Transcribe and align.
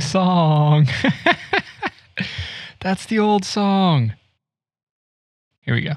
song. 0.00 0.88
That's 2.80 3.06
the 3.06 3.18
old 3.18 3.46
song. 3.46 4.14
Here 5.62 5.74
we 5.74 5.80
go. 5.80 5.94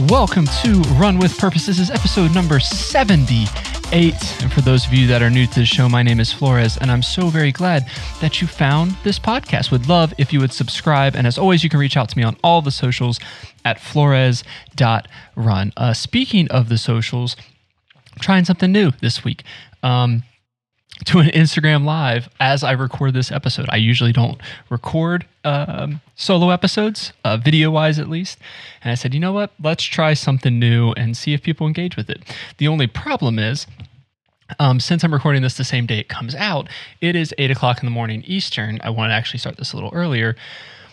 Welcome 0.00 0.46
to 0.62 0.80
Run 0.98 1.18
with 1.18 1.38
Purpose. 1.38 1.66
This 1.66 1.78
is 1.78 1.88
episode 1.88 2.34
number 2.34 2.58
78. 2.58 4.42
And 4.42 4.52
for 4.52 4.60
those 4.60 4.84
of 4.84 4.92
you 4.92 5.06
that 5.06 5.22
are 5.22 5.30
new 5.30 5.46
to 5.46 5.60
the 5.60 5.64
show, 5.64 5.88
my 5.88 6.02
name 6.02 6.18
is 6.18 6.32
Flores, 6.32 6.76
and 6.76 6.90
I'm 6.90 7.00
so 7.00 7.28
very 7.28 7.52
glad 7.52 7.88
that 8.20 8.40
you 8.40 8.48
found 8.48 8.96
this 9.04 9.20
podcast. 9.20 9.70
Would 9.70 9.88
love 9.88 10.12
if 10.18 10.32
you 10.32 10.40
would 10.40 10.52
subscribe. 10.52 11.14
And 11.14 11.28
as 11.28 11.38
always, 11.38 11.62
you 11.62 11.70
can 11.70 11.78
reach 11.78 11.96
out 11.96 12.08
to 12.08 12.18
me 12.18 12.24
on 12.24 12.36
all 12.42 12.60
the 12.60 12.72
socials 12.72 13.20
at 13.64 13.80
flores.run. 13.80 15.72
Uh, 15.76 15.92
speaking 15.92 16.50
of 16.50 16.68
the 16.68 16.78
socials, 16.78 17.36
trying 18.18 18.44
something 18.44 18.72
new 18.72 18.90
this 19.00 19.22
week. 19.22 19.44
Um, 19.84 20.24
to 21.04 21.18
an 21.18 21.26
Instagram 21.28 21.84
live 21.84 22.28
as 22.40 22.64
I 22.64 22.72
record 22.72 23.14
this 23.14 23.30
episode. 23.30 23.66
I 23.68 23.76
usually 23.76 24.12
don't 24.12 24.40
record 24.70 25.26
um, 25.44 26.00
solo 26.16 26.50
episodes, 26.50 27.12
uh, 27.24 27.36
video 27.36 27.70
wise 27.70 27.98
at 27.98 28.08
least. 28.08 28.38
And 28.82 28.90
I 28.90 28.94
said, 28.94 29.14
you 29.14 29.20
know 29.20 29.32
what? 29.32 29.52
Let's 29.62 29.84
try 29.84 30.14
something 30.14 30.58
new 30.58 30.92
and 30.92 31.16
see 31.16 31.34
if 31.34 31.42
people 31.42 31.66
engage 31.66 31.96
with 31.96 32.08
it. 32.10 32.22
The 32.58 32.68
only 32.68 32.86
problem 32.86 33.38
is, 33.38 33.66
um, 34.58 34.78
since 34.78 35.02
I'm 35.02 35.12
recording 35.12 35.42
this 35.42 35.56
the 35.56 35.64
same 35.64 35.86
day 35.86 35.98
it 35.98 36.08
comes 36.08 36.34
out, 36.34 36.68
it 37.00 37.16
is 37.16 37.34
8 37.38 37.50
o'clock 37.50 37.78
in 37.80 37.86
the 37.86 37.90
morning 37.90 38.22
Eastern. 38.26 38.78
I 38.82 38.90
want 38.90 39.10
to 39.10 39.14
actually 39.14 39.38
start 39.38 39.56
this 39.56 39.72
a 39.72 39.76
little 39.76 39.92
earlier. 39.92 40.36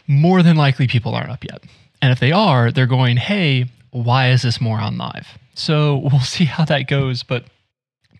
More 0.07 0.41
than 0.41 0.55
likely, 0.55 0.87
people 0.87 1.13
aren't 1.13 1.29
up 1.29 1.43
yet. 1.43 1.63
And 2.01 2.11
if 2.11 2.19
they 2.19 2.31
are, 2.31 2.71
they're 2.71 2.87
going, 2.87 3.17
hey, 3.17 3.65
why 3.91 4.29
is 4.29 4.41
this 4.41 4.59
more 4.59 4.79
on 4.79 4.97
live? 4.97 5.37
So 5.53 5.97
we'll 6.11 6.21
see 6.21 6.45
how 6.45 6.65
that 6.65 6.87
goes. 6.87 7.23
But 7.23 7.45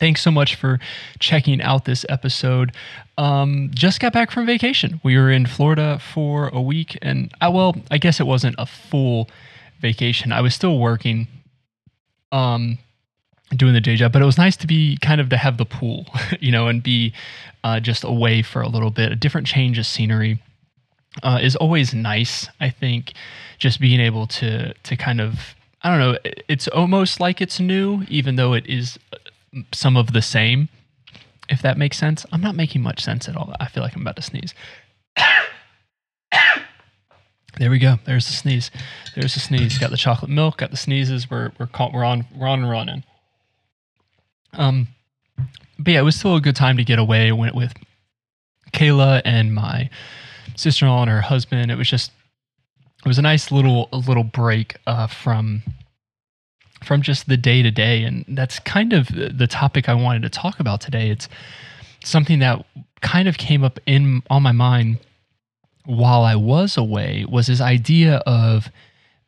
thanks 0.01 0.19
so 0.19 0.31
much 0.31 0.55
for 0.55 0.79
checking 1.19 1.61
out 1.61 1.85
this 1.85 2.05
episode. 2.09 2.73
Um, 3.19 3.69
just 3.71 3.99
got 3.99 4.11
back 4.11 4.31
from 4.31 4.47
vacation. 4.47 4.99
We 5.03 5.15
were 5.15 5.29
in 5.29 5.45
Florida 5.45 5.99
for 5.99 6.49
a 6.49 6.59
week, 6.59 6.97
and 7.03 7.31
I, 7.39 7.45
uh, 7.45 7.51
well, 7.51 7.75
I 7.91 7.99
guess 7.99 8.19
it 8.19 8.25
wasn't 8.25 8.55
a 8.57 8.65
full 8.65 9.29
vacation. 9.79 10.31
I 10.31 10.41
was 10.41 10.55
still 10.55 10.79
working, 10.79 11.27
um, 12.31 12.79
doing 13.55 13.73
the 13.73 13.79
day 13.79 13.95
job, 13.95 14.11
but 14.11 14.23
it 14.23 14.25
was 14.25 14.39
nice 14.39 14.57
to 14.57 14.67
be 14.67 14.97
kind 15.01 15.21
of 15.21 15.29
to 15.29 15.37
have 15.37 15.57
the 15.57 15.65
pool, 15.65 16.07
you 16.39 16.51
know, 16.51 16.67
and 16.67 16.81
be 16.81 17.13
uh, 17.63 17.79
just 17.79 18.03
away 18.03 18.41
for 18.41 18.63
a 18.63 18.67
little 18.67 18.89
bit. 18.89 19.11
A 19.11 19.15
different 19.15 19.45
change 19.45 19.77
of 19.77 19.85
scenery 19.85 20.41
uh, 21.21 21.37
is 21.39 21.55
always 21.55 21.93
nice. 21.93 22.47
I 22.59 22.71
think 22.71 23.13
just 23.59 23.79
being 23.79 23.99
able 23.99 24.25
to 24.25 24.73
to 24.73 24.95
kind 24.95 25.21
of 25.21 25.53
I 25.83 25.89
don't 25.89 25.99
know. 25.99 26.31
It's 26.47 26.67
almost 26.67 27.19
like 27.19 27.39
it's 27.39 27.59
new, 27.59 28.03
even 28.07 28.35
though 28.35 28.53
it 28.53 28.65
is 28.67 28.97
some 29.73 29.97
of 29.97 30.13
the 30.13 30.21
same, 30.21 30.69
if 31.49 31.61
that 31.61 31.77
makes 31.77 31.97
sense. 31.97 32.25
I'm 32.31 32.41
not 32.41 32.55
making 32.55 32.81
much 32.81 33.03
sense 33.03 33.27
at 33.27 33.35
all. 33.35 33.53
I 33.59 33.67
feel 33.67 33.83
like 33.83 33.95
I'm 33.95 34.01
about 34.01 34.15
to 34.15 34.21
sneeze. 34.21 34.53
There 37.57 37.69
we 37.69 37.79
go. 37.79 37.99
There's 38.05 38.25
the 38.27 38.33
sneeze. 38.33 38.71
There's 39.13 39.33
the 39.33 39.41
sneeze. 39.41 39.77
Got 39.77 39.91
the 39.91 39.97
chocolate 39.97 40.31
milk. 40.31 40.57
Got 40.57 40.71
the 40.71 40.77
sneezes. 40.77 41.29
We're 41.29 41.51
we're 41.59 41.67
caught, 41.67 41.93
we're 41.93 42.05
on 42.05 42.25
we're 42.35 42.47
on 42.47 42.65
running. 42.65 43.03
Um, 44.53 44.87
but 45.77 45.93
yeah, 45.93 45.99
it 45.99 46.03
was 46.03 46.15
still 46.15 46.35
a 46.35 46.41
good 46.41 46.55
time 46.55 46.77
to 46.77 46.83
get 46.83 46.97
away. 46.97 47.31
Went 47.33 47.53
with 47.53 47.73
Kayla 48.73 49.21
and 49.25 49.53
my 49.53 49.89
sister-in-law 50.55 51.01
and 51.01 51.11
her 51.11 51.21
husband. 51.21 51.71
It 51.71 51.75
was 51.75 51.89
just 51.89 52.11
it 53.03 53.07
was 53.07 53.19
a 53.19 53.21
nice 53.21 53.51
little 53.51 53.89
little 53.91 54.23
break 54.23 54.77
uh, 54.87 55.07
from 55.07 55.61
from 56.83 57.01
just 57.01 57.27
the 57.27 57.37
day 57.37 57.61
to 57.61 57.71
day. 57.71 58.03
And 58.03 58.25
that's 58.27 58.59
kind 58.59 58.93
of 58.93 59.07
the 59.07 59.47
topic 59.47 59.87
I 59.87 59.93
wanted 59.93 60.23
to 60.23 60.29
talk 60.29 60.59
about 60.59 60.81
today. 60.81 61.09
It's 61.09 61.27
something 62.03 62.39
that 62.39 62.65
kind 63.01 63.27
of 63.27 63.37
came 63.37 63.63
up 63.63 63.79
in 63.85 64.23
on 64.29 64.43
my 64.43 64.51
mind 64.51 64.97
while 65.85 66.23
I 66.23 66.35
was 66.35 66.77
away 66.77 67.25
was 67.27 67.47
this 67.47 67.61
idea 67.61 68.17
of 68.25 68.69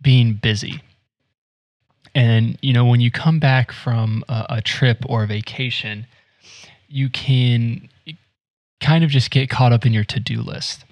being 0.01 0.33
busy. 0.33 0.81
And 2.15 2.57
you 2.61 2.73
know, 2.73 2.85
when 2.85 3.01
you 3.01 3.09
come 3.09 3.39
back 3.39 3.71
from 3.71 4.23
a, 4.29 4.45
a 4.49 4.61
trip 4.61 5.03
or 5.07 5.23
a 5.23 5.27
vacation, 5.27 6.05
you 6.87 7.09
can 7.09 7.89
kind 8.79 9.03
of 9.03 9.09
just 9.09 9.31
get 9.31 9.49
caught 9.49 9.71
up 9.71 9.85
in 9.85 9.93
your 9.93 10.03
to-do 10.03 10.41
list. 10.41 10.85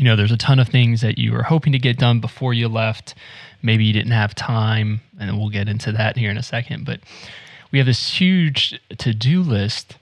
You 0.00 0.06
know, 0.06 0.16
there's 0.16 0.32
a 0.32 0.38
ton 0.38 0.58
of 0.58 0.66
things 0.66 1.02
that 1.02 1.18
you 1.18 1.30
were 1.30 1.42
hoping 1.42 1.74
to 1.74 1.78
get 1.78 1.98
done 1.98 2.20
before 2.20 2.54
you 2.54 2.68
left. 2.68 3.14
Maybe 3.60 3.84
you 3.84 3.92
didn't 3.92 4.12
have 4.12 4.34
time, 4.34 5.02
and 5.20 5.36
we'll 5.36 5.50
get 5.50 5.68
into 5.68 5.92
that 5.92 6.16
here 6.16 6.30
in 6.30 6.38
a 6.38 6.42
second. 6.42 6.86
But 6.86 7.00
we 7.70 7.76
have 7.76 7.86
this 7.86 8.14
huge 8.18 8.80
to 8.96 9.12
do 9.12 9.42
list, 9.42 9.98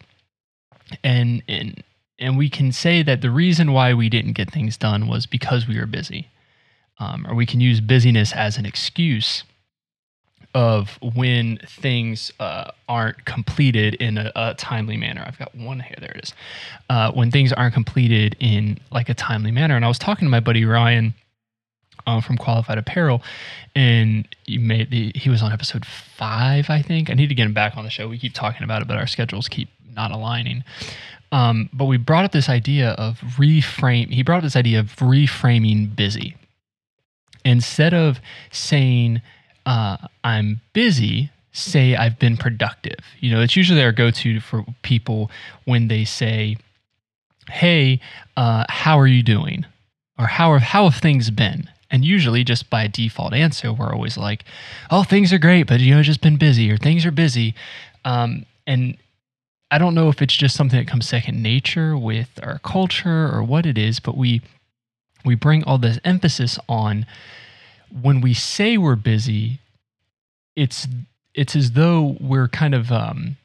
and 1.03 1.42
and 1.48 1.82
and 2.16 2.38
we 2.38 2.48
can 2.48 2.70
say 2.70 3.03
that 3.03 3.22
the 3.22 3.31
reason 3.32 3.72
why 3.72 3.92
we 3.92 4.08
didn't 4.08 4.34
get 4.34 4.53
things 4.53 4.76
done 4.76 5.08
was 5.08 5.26
because 5.26 5.66
we 5.66 5.76
were 5.76 5.87
busy, 5.87 6.28
um, 7.00 7.26
or 7.26 7.34
we 7.34 7.44
can 7.44 7.58
use 7.58 7.81
busyness 7.81 8.32
as 8.32 8.56
an 8.56 8.66
excuse 8.66 9.42
of 10.58 10.98
when 11.14 11.56
things 11.69 12.32
uh, 12.41 12.72
aren't 12.88 13.24
completed 13.24 13.94
in 13.94 14.19
a, 14.19 14.32
a, 14.34 14.54
timely 14.54 14.96
manner. 14.96 15.22
I've 15.24 15.38
got 15.38 15.54
one 15.54 15.78
here. 15.78 15.94
There 16.00 16.10
it 16.10 16.24
is. 16.24 16.34
Uh, 16.91 17.12
when 17.12 17.30
things 17.30 17.52
aren't 17.52 17.74
completed 17.74 18.34
in 18.41 18.80
like 18.91 19.08
a 19.08 19.14
timely 19.14 19.52
manner. 19.52 19.76
And 19.76 19.84
I 19.84 19.88
was 19.88 20.00
talking 20.00 20.26
to 20.26 20.30
my 20.30 20.41
buddy 20.41 20.64
Ryan 20.64 21.14
uh, 22.08 22.20
from 22.20 22.36
Qualified 22.36 22.76
Apparel, 22.76 23.22
and 23.76 24.26
he 24.46 24.58
made 24.58 24.91
the, 24.91 25.12
he 25.14 25.30
was 25.30 25.42
on 25.42 25.52
episode 25.52 25.86
five, 25.86 26.70
I 26.70 26.82
think. 26.82 27.08
I 27.08 27.14
need 27.14 27.28
to 27.28 27.36
get 27.36 27.46
him 27.46 27.54
back 27.54 27.76
on 27.76 27.84
the 27.84 27.90
show. 27.90 28.08
We 28.08 28.19
keep 28.19 28.34
talking 28.34 28.64
about 28.64 28.82
it, 28.82 28.88
but 28.88 28.96
our 28.96 29.06
schedules 29.06 29.46
keep 29.46 29.69
not 29.94 30.10
aligning. 30.10 30.64
Um, 31.30 31.70
but 31.72 31.84
we 31.84 31.98
brought 31.98 32.25
up 32.25 32.32
this 32.32 32.48
idea 32.48 32.90
of 32.98 33.20
reframe. 33.36 34.10
He 34.12 34.25
brought 34.25 34.38
up 34.38 34.42
this 34.42 34.56
idea 34.56 34.80
of 34.80 34.96
reframing 34.96 35.94
busy. 35.94 36.34
Instead 37.44 37.94
of 37.94 38.19
saying 38.50 39.22
uh, 39.69 39.99
I'm 40.25 40.62
busy, 40.73 41.31
say 41.53 41.95
I've 41.95 42.19
been 42.19 42.39
productive. 42.39 43.01
You 43.21 43.31
know, 43.31 43.43
it's 43.43 43.55
usually 43.55 43.83
our 43.83 43.93
go-to 43.93 44.41
for 44.41 44.65
people 44.83 45.31
when 45.67 45.89
they 45.89 46.06
say, 46.06 46.56
"Hey, 47.51 48.01
uh, 48.34 48.65
how 48.71 48.99
are 48.99 49.06
you 49.06 49.23
doing?" 49.23 49.67
or 50.19 50.27
"How 50.27 50.55
have 50.55 50.62
how 50.62 50.89
have 50.89 51.01
things 51.01 51.31
been?" 51.31 51.69
And 51.91 52.03
usually, 52.03 52.45
just 52.45 52.71
by 52.71 52.87
default 52.87 53.34
answer, 53.34 53.71
we're 53.71 53.93
always 53.93 54.17
like, 54.17 54.45
"Oh, 54.91 55.03
things 55.03 55.34
are 55.34 55.39
great, 55.39 55.67
but 55.67 55.81
you 55.81 55.95
know, 55.95 56.03
just 56.03 56.23
been 56.23 56.39
busy," 56.39 56.73
or 56.73 56.79
"Things 56.79 57.05
are 57.05 57.11
busy." 57.11 57.55
Um, 58.06 58.47
and 58.67 58.97
I 59.71 59.77
don't 59.77 59.95
know 59.95 60.09
if 60.09 60.23
it's 60.23 60.37
just 60.37 60.56
something 60.56 60.79
that 60.79 60.89
comes 60.89 61.06
second 61.06 61.43
nature 61.43 61.95
with 61.95 62.41
our 62.43 62.59
culture 62.61 63.29
or 63.31 63.43
what 63.43 63.67
it 63.67 63.77
is, 63.77 64.00
but 64.00 64.17
we 64.17 64.41
we 65.27 65.35
bring 65.35 65.62
all 65.65 65.77
this 65.77 65.99
emphasis 66.05 66.59
on 66.71 67.05
when 68.03 68.21
we 68.21 68.34
say 68.34 68.76
we're 68.76 68.97
busy. 68.97 69.60
It's 70.56 70.88
it's 71.34 71.54
as 71.54 71.72
though 71.72 72.16
we're 72.21 72.49
kind 72.49 72.75
of 72.75 72.91
um, 72.91 73.37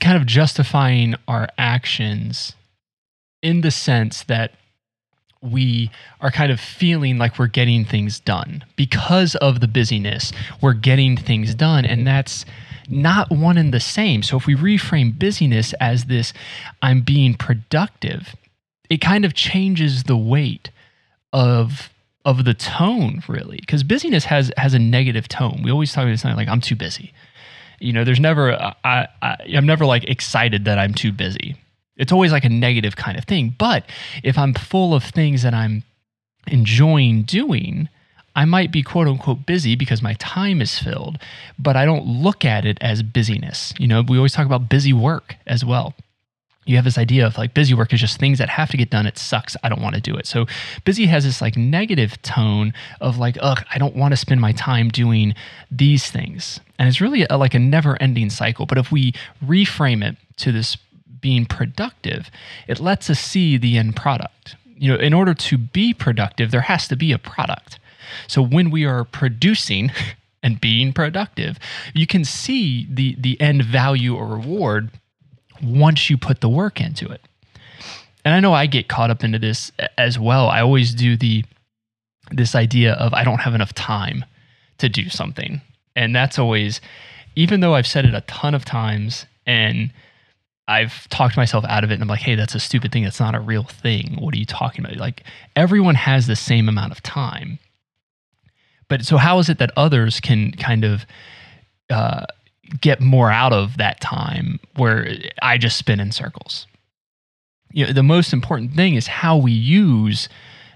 kind 0.00 0.16
of 0.16 0.26
justifying 0.26 1.14
our 1.28 1.48
actions 1.58 2.54
in 3.42 3.60
the 3.60 3.70
sense 3.70 4.22
that 4.24 4.52
we 5.42 5.90
are 6.20 6.30
kind 6.30 6.52
of 6.52 6.60
feeling 6.60 7.16
like 7.18 7.38
we're 7.38 7.46
getting 7.46 7.84
things 7.84 8.20
done 8.20 8.64
because 8.76 9.34
of 9.36 9.60
the 9.60 9.68
busyness 9.68 10.32
we're 10.60 10.74
getting 10.74 11.16
things 11.16 11.54
done 11.54 11.86
and 11.86 12.06
that's 12.06 12.44
not 12.90 13.30
one 13.30 13.56
and 13.56 13.72
the 13.72 13.80
same 13.80 14.22
so 14.22 14.36
if 14.36 14.46
we 14.46 14.54
reframe 14.54 15.18
busyness 15.18 15.72
as 15.80 16.04
this 16.06 16.34
i'm 16.82 17.00
being 17.00 17.32
productive 17.34 18.36
it 18.90 18.98
kind 18.98 19.24
of 19.24 19.32
changes 19.32 20.04
the 20.04 20.16
weight 20.16 20.70
of 21.32 21.88
of 22.24 22.44
the 22.44 22.54
tone 22.54 23.22
really 23.28 23.56
because 23.60 23.82
busyness 23.82 24.24
has 24.24 24.52
has 24.56 24.74
a 24.74 24.78
negative 24.78 25.26
tone 25.26 25.62
we 25.64 25.70
always 25.70 25.92
talk 25.92 26.04
about 26.04 26.18
something 26.18 26.36
like 26.36 26.48
i'm 26.48 26.60
too 26.60 26.76
busy 26.76 27.12
you 27.78 27.92
know 27.92 28.04
there's 28.04 28.20
never 28.20 28.52
uh, 28.52 28.74
I, 28.84 29.08
I 29.22 29.36
i'm 29.54 29.66
never 29.66 29.86
like 29.86 30.04
excited 30.04 30.66
that 30.66 30.78
i'm 30.78 30.92
too 30.92 31.12
busy 31.12 31.56
it's 32.00 32.12
always 32.12 32.32
like 32.32 32.44
a 32.44 32.48
negative 32.48 32.96
kind 32.96 33.18
of 33.18 33.24
thing. 33.24 33.54
But 33.56 33.84
if 34.24 34.38
I'm 34.38 34.54
full 34.54 34.94
of 34.94 35.04
things 35.04 35.42
that 35.42 35.52
I'm 35.52 35.84
enjoying 36.46 37.24
doing, 37.24 37.90
I 38.34 38.46
might 38.46 38.72
be 38.72 38.82
quote 38.82 39.06
unquote 39.06 39.44
busy 39.44 39.76
because 39.76 40.02
my 40.02 40.14
time 40.14 40.62
is 40.62 40.78
filled, 40.78 41.18
but 41.58 41.76
I 41.76 41.84
don't 41.84 42.06
look 42.06 42.42
at 42.42 42.64
it 42.64 42.78
as 42.80 43.02
busyness. 43.02 43.74
You 43.78 43.86
know, 43.86 44.02
we 44.02 44.16
always 44.16 44.32
talk 44.32 44.46
about 44.46 44.70
busy 44.70 44.94
work 44.94 45.36
as 45.46 45.62
well. 45.62 45.94
You 46.70 46.76
have 46.76 46.84
this 46.84 46.98
idea 46.98 47.26
of 47.26 47.36
like 47.36 47.52
busy 47.52 47.74
work 47.74 47.92
is 47.92 48.00
just 48.00 48.20
things 48.20 48.38
that 48.38 48.48
have 48.48 48.70
to 48.70 48.76
get 48.76 48.90
done. 48.90 49.04
It 49.04 49.18
sucks. 49.18 49.56
I 49.64 49.68
don't 49.68 49.82
want 49.82 49.96
to 49.96 50.00
do 50.00 50.14
it. 50.14 50.24
So 50.24 50.46
busy 50.84 51.06
has 51.06 51.24
this 51.24 51.42
like 51.42 51.56
negative 51.56 52.22
tone 52.22 52.72
of 53.00 53.18
like, 53.18 53.36
ugh, 53.40 53.64
I 53.74 53.78
don't 53.78 53.96
want 53.96 54.12
to 54.12 54.16
spend 54.16 54.40
my 54.40 54.52
time 54.52 54.88
doing 54.88 55.34
these 55.68 56.08
things. 56.12 56.60
And 56.78 56.88
it's 56.88 57.00
really 57.00 57.26
a, 57.28 57.36
like 57.36 57.54
a 57.54 57.58
never 57.58 58.00
ending 58.00 58.30
cycle. 58.30 58.66
But 58.66 58.78
if 58.78 58.92
we 58.92 59.14
reframe 59.44 60.08
it 60.08 60.16
to 60.36 60.52
this 60.52 60.76
being 61.20 61.44
productive, 61.44 62.30
it 62.68 62.78
lets 62.78 63.10
us 63.10 63.18
see 63.18 63.56
the 63.56 63.76
end 63.76 63.96
product. 63.96 64.54
You 64.76 64.92
know, 64.92 64.96
in 64.96 65.12
order 65.12 65.34
to 65.34 65.58
be 65.58 65.92
productive, 65.92 66.52
there 66.52 66.60
has 66.60 66.86
to 66.86 66.94
be 66.94 67.10
a 67.10 67.18
product. 67.18 67.80
So 68.28 68.42
when 68.42 68.70
we 68.70 68.84
are 68.84 69.04
producing 69.04 69.90
and 70.44 70.60
being 70.60 70.92
productive, 70.92 71.58
you 71.94 72.06
can 72.06 72.24
see 72.24 72.86
the 72.88 73.16
the 73.18 73.40
end 73.40 73.64
value 73.64 74.14
or 74.14 74.24
reward 74.24 74.90
once 75.62 76.10
you 76.10 76.16
put 76.16 76.40
the 76.40 76.48
work 76.48 76.80
into 76.80 77.08
it. 77.08 77.20
And 78.24 78.34
I 78.34 78.40
know 78.40 78.52
I 78.52 78.66
get 78.66 78.88
caught 78.88 79.10
up 79.10 79.24
into 79.24 79.38
this 79.38 79.72
as 79.96 80.18
well. 80.18 80.48
I 80.48 80.60
always 80.60 80.94
do 80.94 81.16
the 81.16 81.44
this 82.30 82.54
idea 82.54 82.92
of 82.94 83.12
I 83.12 83.24
don't 83.24 83.40
have 83.40 83.54
enough 83.54 83.74
time 83.74 84.24
to 84.78 84.88
do 84.88 85.08
something. 85.08 85.60
And 85.96 86.14
that's 86.14 86.38
always 86.38 86.80
even 87.36 87.60
though 87.60 87.74
I've 87.74 87.86
said 87.86 88.04
it 88.04 88.14
a 88.14 88.20
ton 88.22 88.54
of 88.54 88.64
times 88.64 89.26
and 89.46 89.92
I've 90.68 91.08
talked 91.08 91.36
myself 91.36 91.64
out 91.64 91.82
of 91.82 91.90
it 91.90 91.94
and 91.94 92.02
I'm 92.02 92.08
like, 92.08 92.20
hey, 92.20 92.36
that's 92.36 92.54
a 92.54 92.60
stupid 92.60 92.92
thing. 92.92 93.02
That's 93.02 93.18
not 93.18 93.34
a 93.34 93.40
real 93.40 93.64
thing. 93.64 94.16
What 94.20 94.34
are 94.34 94.38
you 94.38 94.46
talking 94.46 94.84
about? 94.84 94.96
Like, 94.98 95.24
everyone 95.56 95.96
has 95.96 96.28
the 96.28 96.36
same 96.36 96.68
amount 96.68 96.92
of 96.92 97.02
time. 97.02 97.58
But 98.88 99.04
so, 99.04 99.16
how 99.16 99.38
is 99.40 99.48
it 99.48 99.58
that 99.58 99.72
others 99.76 100.20
can 100.20 100.52
kind 100.52 100.84
of 100.84 101.06
uh, 101.90 102.26
get 102.80 103.00
more 103.00 103.30
out 103.30 103.52
of 103.52 103.76
that 103.76 104.00
time 104.00 104.60
where 104.76 105.08
I 105.42 105.58
just 105.58 105.76
spin 105.76 106.00
in 106.00 106.12
circles? 106.12 106.66
You 107.72 107.86
know, 107.86 107.92
the 107.92 108.02
most 108.02 108.32
important 108.32 108.74
thing 108.74 108.94
is 108.94 109.06
how 109.06 109.36
we 109.36 109.52
use 109.52 110.28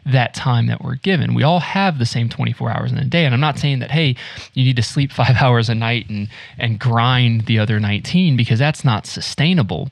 that 0.07 0.35
time 0.35 0.67
that 0.67 0.83
we're 0.83 0.97
given. 0.97 1.35
We 1.35 1.43
all 1.43 1.61
have 1.61 1.99
the 1.99 2.07
same 2.07 2.29
24 2.29 2.71
hours 2.71 2.93
in 2.93 2.99
a 2.99 3.05
day. 3.05 3.25
And 3.25 3.35
I'm 3.35 3.41
not 3.41 3.59
saying 3.59 3.79
that, 3.79 3.91
hey, 3.91 4.17
you 4.53 4.65
need 4.65 4.77
to 4.77 4.83
sleep 4.83 5.13
five 5.13 5.37
hours 5.37 5.69
a 5.69 5.75
night 5.75 6.09
and, 6.09 6.29
and 6.59 6.79
grind 6.79 7.47
the 7.47 7.59
other 7.59 7.81
19 7.81 8.37
because 8.37 8.59
that's 8.59 8.85
not 8.85 9.07
sustainable. 9.07 9.91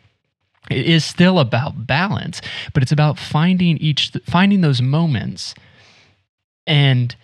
It 0.71 0.87
is 0.87 1.05
still 1.05 1.39
about 1.39 1.87
balance, 1.87 2.41
but 2.73 2.83
it's 2.83 2.93
about 2.93 3.19
finding 3.19 3.79
each, 3.79 4.13
finding 4.27 4.61
those 4.61 4.81
moments 4.81 5.55
and 6.67 7.17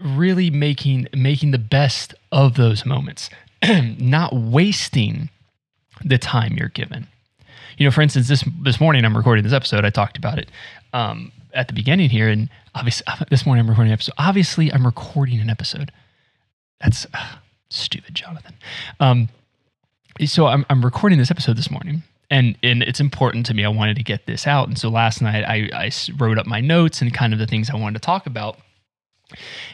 really 0.00 0.50
making, 0.50 1.06
making 1.14 1.52
the 1.52 1.58
best 1.58 2.14
of 2.32 2.56
those 2.56 2.84
moments, 2.84 3.30
not 3.98 4.34
wasting 4.34 5.30
the 6.04 6.18
time 6.18 6.56
you're 6.56 6.68
given 6.68 7.06
you 7.78 7.84
know, 7.84 7.90
for 7.90 8.02
instance, 8.02 8.28
this 8.28 8.44
this 8.62 8.80
morning 8.80 9.04
I'm 9.04 9.16
recording 9.16 9.44
this 9.44 9.52
episode. 9.52 9.84
I 9.84 9.90
talked 9.90 10.16
about 10.16 10.38
it. 10.38 10.50
Um, 10.92 11.32
at 11.52 11.68
the 11.68 11.74
beginning 11.74 12.10
here, 12.10 12.28
and 12.28 12.48
obviously 12.74 13.06
this 13.30 13.46
morning 13.46 13.64
I'm 13.64 13.68
recording 13.68 13.90
an 13.90 13.94
episode. 13.94 14.14
Obviously, 14.18 14.72
I'm 14.72 14.84
recording 14.84 15.40
an 15.40 15.50
episode. 15.50 15.92
That's 16.80 17.06
uh, 17.14 17.36
stupid, 17.70 18.14
Jonathan. 18.14 18.54
Um, 19.00 19.28
so 20.26 20.46
I'm 20.46 20.64
I'm 20.70 20.84
recording 20.84 21.18
this 21.18 21.30
episode 21.30 21.56
this 21.56 21.70
morning, 21.70 22.02
and 22.30 22.56
and 22.62 22.82
it's 22.82 23.00
important 23.00 23.46
to 23.46 23.54
me. 23.54 23.64
I 23.64 23.68
wanted 23.68 23.96
to 23.96 24.02
get 24.02 24.26
this 24.26 24.46
out, 24.46 24.68
and 24.68 24.78
so 24.78 24.88
last 24.88 25.22
night 25.22 25.44
I 25.44 25.68
I 25.72 25.90
wrote 26.16 26.38
up 26.38 26.46
my 26.46 26.60
notes 26.60 27.00
and 27.00 27.12
kind 27.12 27.32
of 27.32 27.38
the 27.38 27.46
things 27.46 27.70
I 27.70 27.76
wanted 27.76 28.00
to 28.00 28.06
talk 28.06 28.26
about, 28.26 28.58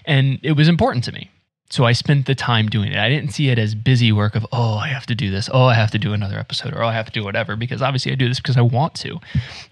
and 0.04 0.38
it 0.42 0.52
was 0.52 0.68
important 0.68 1.04
to 1.04 1.12
me. 1.12 1.30
So 1.70 1.84
I 1.84 1.92
spent 1.92 2.26
the 2.26 2.34
time 2.34 2.68
doing 2.68 2.90
it. 2.90 2.98
I 2.98 3.08
didn't 3.08 3.30
see 3.30 3.48
it 3.48 3.58
as 3.58 3.76
busy 3.76 4.10
work 4.10 4.34
of, 4.34 4.44
oh, 4.52 4.74
I 4.74 4.88
have 4.88 5.06
to 5.06 5.14
do 5.14 5.30
this. 5.30 5.48
Oh, 5.52 5.64
I 5.64 5.74
have 5.74 5.92
to 5.92 5.98
do 5.98 6.12
another 6.12 6.38
episode 6.38 6.74
or 6.74 6.82
oh, 6.82 6.88
I 6.88 6.92
have 6.92 7.06
to 7.06 7.12
do 7.12 7.22
whatever 7.22 7.54
because 7.54 7.80
obviously 7.80 8.10
I 8.10 8.16
do 8.16 8.28
this 8.28 8.40
because 8.40 8.56
I 8.56 8.62
want 8.62 8.94
to 8.96 9.20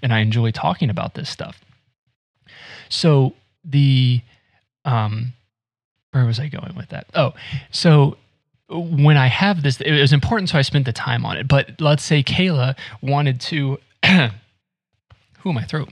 and 0.01 0.13
I 0.13 0.21
enjoy 0.21 0.53
talking 0.53 0.91
about 0.91 1.15
this 1.15 1.29
stuff. 1.29 1.61
So 2.89 3.35
the 3.65 4.23
um 4.85 5.33
where 6.13 6.25
was 6.25 6.39
I 6.41 6.49
going 6.49 6.75
with 6.77 6.89
that? 6.89 7.07
Oh, 7.15 7.35
so 7.71 8.17
when 8.71 9.17
I 9.17 9.27
have 9.27 9.63
this, 9.63 9.81
it 9.81 10.01
was 10.01 10.13
important, 10.13 10.51
so 10.51 10.59
I 10.59 10.63
spent 10.63 10.85
the 10.85 10.93
time 10.93 11.25
on 11.25 11.37
it. 11.37 11.49
But 11.49 11.81
let's 11.81 12.05
say 12.05 12.23
Kayla 12.23 12.77
wanted 13.01 13.41
to, 13.43 13.79
who 14.05 15.51
am 15.51 15.59
I 15.59 15.65
through? 15.65 15.89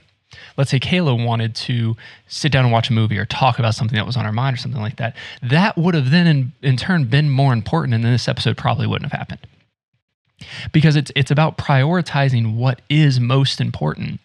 Let's 0.57 0.71
say 0.71 0.81
Kayla 0.81 1.25
wanted 1.25 1.55
to 1.55 1.97
sit 2.27 2.53
down 2.53 2.65
and 2.65 2.73
watch 2.73 2.91
a 2.91 2.93
movie 2.93 3.17
or 3.17 3.27
talk 3.27 3.59
about 3.59 3.75
something 3.75 3.97
that 3.97 4.07
was 4.07 4.17
on 4.17 4.25
her 4.25 4.33
mind 4.33 4.55
or 4.55 4.59
something 4.59 4.81
like 4.81 4.97
that. 4.97 5.17
That 5.43 5.79
would 5.79 5.95
have 5.95 6.11
then, 6.11 6.27
in, 6.27 6.53
in 6.63 6.77
turn, 6.77 7.05
been 7.05 7.31
more 7.31 7.53
important, 7.53 7.95
and 7.95 8.05
then 8.05 8.13
this 8.13 8.29
episode 8.29 8.57
probably 8.57 8.87
wouldn't 8.87 9.11
have 9.11 9.19
happened. 9.19 9.47
Because 10.73 10.97
it's 10.97 11.11
it's 11.17 11.31
about 11.31 11.57
prioritizing 11.57 12.57
what 12.57 12.83
is 12.91 13.19
most 13.19 13.61
important 13.61 14.21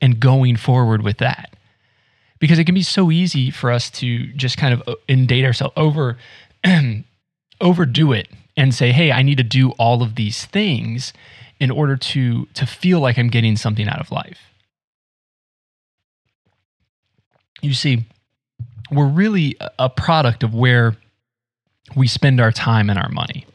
and 0.00 0.18
going 0.18 0.56
forward 0.56 1.02
with 1.02 1.18
that 1.18 1.54
because 2.42 2.58
it 2.58 2.64
can 2.64 2.74
be 2.74 2.82
so 2.82 3.12
easy 3.12 3.52
for 3.52 3.70
us 3.70 3.88
to 3.88 4.26
just 4.32 4.58
kind 4.58 4.74
of 4.74 4.82
uh, 4.88 4.96
indate 5.06 5.44
ourselves 5.44 5.72
over 5.76 6.18
overdo 7.60 8.12
it 8.12 8.28
and 8.56 8.74
say 8.74 8.90
hey 8.90 9.12
i 9.12 9.22
need 9.22 9.38
to 9.38 9.44
do 9.44 9.70
all 9.72 10.02
of 10.02 10.16
these 10.16 10.44
things 10.44 11.12
in 11.60 11.70
order 11.70 11.96
to 11.96 12.46
to 12.46 12.66
feel 12.66 13.00
like 13.00 13.16
i'm 13.16 13.28
getting 13.28 13.56
something 13.56 13.88
out 13.88 14.00
of 14.00 14.10
life 14.10 14.51
you 17.62 17.74
see 17.74 18.04
we're 18.90 19.08
really 19.08 19.56
a 19.78 19.88
product 19.88 20.42
of 20.42 20.54
where 20.54 20.96
we 21.96 22.06
spend 22.06 22.40
our 22.40 22.52
time 22.52 22.90
and 22.90 22.98
our 22.98 23.08
money 23.08 23.46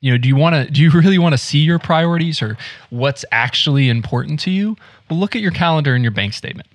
you 0.00 0.10
know 0.10 0.18
do 0.18 0.28
you 0.28 0.36
want 0.36 0.54
to 0.54 0.70
do 0.72 0.82
you 0.82 0.90
really 0.90 1.18
want 1.18 1.32
to 1.32 1.38
see 1.38 1.58
your 1.58 1.78
priorities 1.78 2.40
or 2.40 2.56
what's 2.90 3.24
actually 3.32 3.88
important 3.88 4.40
to 4.40 4.50
you 4.50 4.76
well 5.10 5.18
look 5.18 5.36
at 5.36 5.42
your 5.42 5.52
calendar 5.52 5.94
and 5.94 6.02
your 6.02 6.12
bank 6.12 6.32
statement 6.32 6.68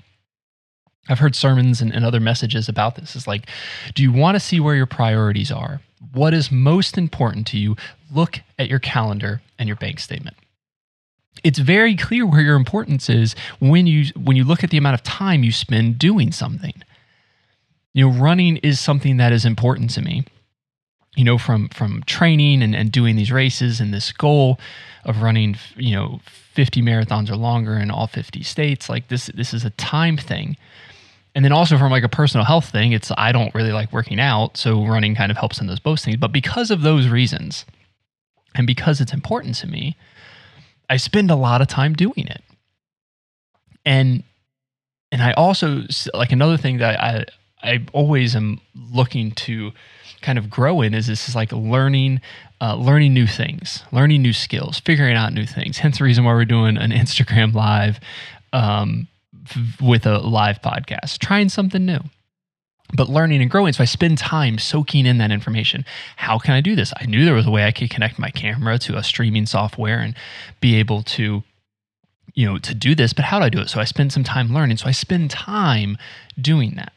I've 1.09 1.19
heard 1.19 1.35
sermons 1.35 1.81
and, 1.81 1.93
and 1.93 2.05
other 2.05 2.19
messages 2.19 2.69
about 2.69 2.95
this. 2.95 3.15
Is 3.15 3.27
like, 3.27 3.47
do 3.95 4.03
you 4.03 4.13
want 4.13 4.35
to 4.35 4.39
see 4.39 4.59
where 4.59 4.75
your 4.75 4.85
priorities 4.85 5.51
are? 5.51 5.81
What 6.13 6.33
is 6.33 6.51
most 6.51 6.97
important 6.97 7.47
to 7.47 7.57
you? 7.57 7.75
Look 8.13 8.39
at 8.57 8.69
your 8.69 8.79
calendar 8.79 9.41
and 9.57 9.67
your 9.67 9.75
bank 9.75 9.99
statement. 9.99 10.37
It's 11.43 11.59
very 11.59 11.95
clear 11.95 12.25
where 12.25 12.41
your 12.41 12.55
importance 12.55 13.09
is 13.09 13.35
when 13.59 13.87
you 13.87 14.11
when 14.15 14.35
you 14.35 14.43
look 14.43 14.63
at 14.63 14.69
the 14.69 14.77
amount 14.77 14.95
of 14.95 15.03
time 15.03 15.43
you 15.43 15.51
spend 15.51 15.97
doing 15.97 16.31
something. 16.31 16.73
You 17.93 18.09
know, 18.09 18.17
running 18.17 18.57
is 18.57 18.79
something 18.79 19.17
that 19.17 19.31
is 19.31 19.45
important 19.45 19.89
to 19.91 20.01
me. 20.01 20.25
You 21.15 21.23
know, 21.23 21.37
from 21.37 21.69
from 21.69 22.03
training 22.03 22.61
and, 22.61 22.75
and 22.75 22.91
doing 22.91 23.15
these 23.15 23.31
races 23.31 23.79
and 23.79 23.93
this 23.93 24.11
goal 24.11 24.59
of 25.05 25.21
running, 25.21 25.57
you 25.75 25.95
know, 25.95 26.19
50 26.25 26.81
marathons 26.81 27.29
or 27.29 27.35
longer 27.35 27.77
in 27.77 27.89
all 27.89 28.07
50 28.07 28.43
states. 28.43 28.89
Like 28.89 29.07
this, 29.07 29.27
this 29.33 29.53
is 29.53 29.63
a 29.63 29.69
time 29.71 30.17
thing 30.17 30.57
and 31.35 31.45
then 31.45 31.51
also 31.51 31.77
from 31.77 31.91
like 31.91 32.03
a 32.03 32.09
personal 32.09 32.45
health 32.45 32.69
thing 32.69 32.91
it's 32.91 33.11
i 33.17 33.31
don't 33.31 33.53
really 33.53 33.71
like 33.71 33.91
working 33.93 34.19
out 34.19 34.57
so 34.57 34.85
running 34.85 35.15
kind 35.15 35.31
of 35.31 35.37
helps 35.37 35.61
in 35.61 35.67
those 35.67 35.79
both 35.79 36.01
things 36.01 36.17
but 36.17 36.31
because 36.31 36.71
of 36.71 36.81
those 36.81 37.07
reasons 37.07 37.65
and 38.55 38.65
because 38.67 38.99
it's 38.99 39.13
important 39.13 39.55
to 39.55 39.67
me 39.67 39.95
i 40.89 40.97
spend 40.97 41.31
a 41.31 41.35
lot 41.35 41.61
of 41.61 41.67
time 41.67 41.93
doing 41.93 42.27
it. 42.27 42.41
And 43.85 44.23
and 45.11 45.23
i 45.23 45.31
also 45.33 45.83
like 46.13 46.31
another 46.31 46.57
thing 46.57 46.77
that 46.77 46.99
i 47.01 47.25
i 47.63 47.85
always 47.93 48.35
am 48.35 48.61
looking 48.75 49.31
to 49.31 49.71
kind 50.21 50.37
of 50.37 50.49
grow 50.49 50.81
in 50.81 50.93
is 50.93 51.07
this 51.07 51.29
is 51.29 51.35
like 51.35 51.51
learning 51.51 52.19
uh, 52.61 52.75
learning 52.75 53.13
new 53.13 53.25
things 53.25 53.83
learning 53.91 54.21
new 54.21 54.33
skills 54.33 54.79
figuring 54.79 55.15
out 55.15 55.31
new 55.33 55.45
things. 55.45 55.77
Hence 55.77 55.99
the 55.99 56.03
reason 56.03 56.25
why 56.25 56.33
we're 56.33 56.45
doing 56.45 56.77
an 56.77 56.91
instagram 57.01 57.53
live 57.53 57.99
um, 58.51 59.07
with 59.81 60.05
a 60.05 60.19
live 60.19 60.61
podcast, 60.61 61.19
trying 61.19 61.49
something 61.49 61.85
new 61.85 62.01
but 62.93 63.09
learning 63.09 63.41
and 63.41 63.51
growing. 63.51 63.73
So 63.73 63.83
I 63.83 63.85
spend 63.85 64.17
time 64.17 64.57
soaking 64.57 65.05
in 65.05 65.17
that 65.19 65.31
information. 65.31 65.85
How 66.15 66.39
can 66.39 66.53
I 66.53 66.61
do 66.61 66.75
this? 66.75 66.93
I 66.99 67.05
knew 67.05 67.25
there 67.25 67.33
was 67.33 67.45
a 67.45 67.51
way 67.51 67.65
I 67.65 67.71
could 67.71 67.89
connect 67.89 68.19
my 68.19 68.29
camera 68.29 68.77
to 68.79 68.97
a 68.97 69.03
streaming 69.03 69.45
software 69.45 69.99
and 69.99 70.15
be 70.59 70.75
able 70.75 71.03
to, 71.03 71.43
you 72.33 72.45
know, 72.45 72.57
to 72.57 72.73
do 72.73 72.95
this, 72.95 73.13
but 73.13 73.25
how 73.25 73.39
do 73.39 73.45
I 73.45 73.49
do 73.49 73.59
it? 73.59 73.69
So 73.69 73.79
I 73.79 73.83
spend 73.83 74.11
some 74.11 74.23
time 74.23 74.53
learning. 74.53 74.77
So 74.77 74.87
I 74.87 74.91
spend 74.91 75.29
time 75.29 75.97
doing 76.39 76.75
that. 76.75 76.93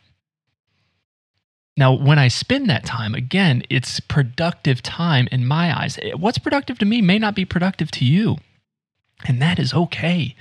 Now, 1.77 1.93
when 1.95 2.19
I 2.19 2.29
spend 2.29 2.69
that 2.69 2.85
time, 2.85 3.15
again, 3.15 3.63
it's 3.71 3.99
productive 3.99 4.83
time 4.83 5.27
in 5.33 5.47
my 5.47 5.79
eyes. 5.79 5.99
Eh, 6.03 6.13
what's 6.13 6.39
productive 6.39 6.79
to 6.81 6.85
me 6.85 7.01
may 7.01 7.19
not 7.19 7.35
be 7.35 7.45
productive 7.45 7.91
to 7.93 8.05
you. 8.05 8.37
And 9.25 9.41
that 9.41 9.59
is 9.59 9.73
okay. 9.73 10.35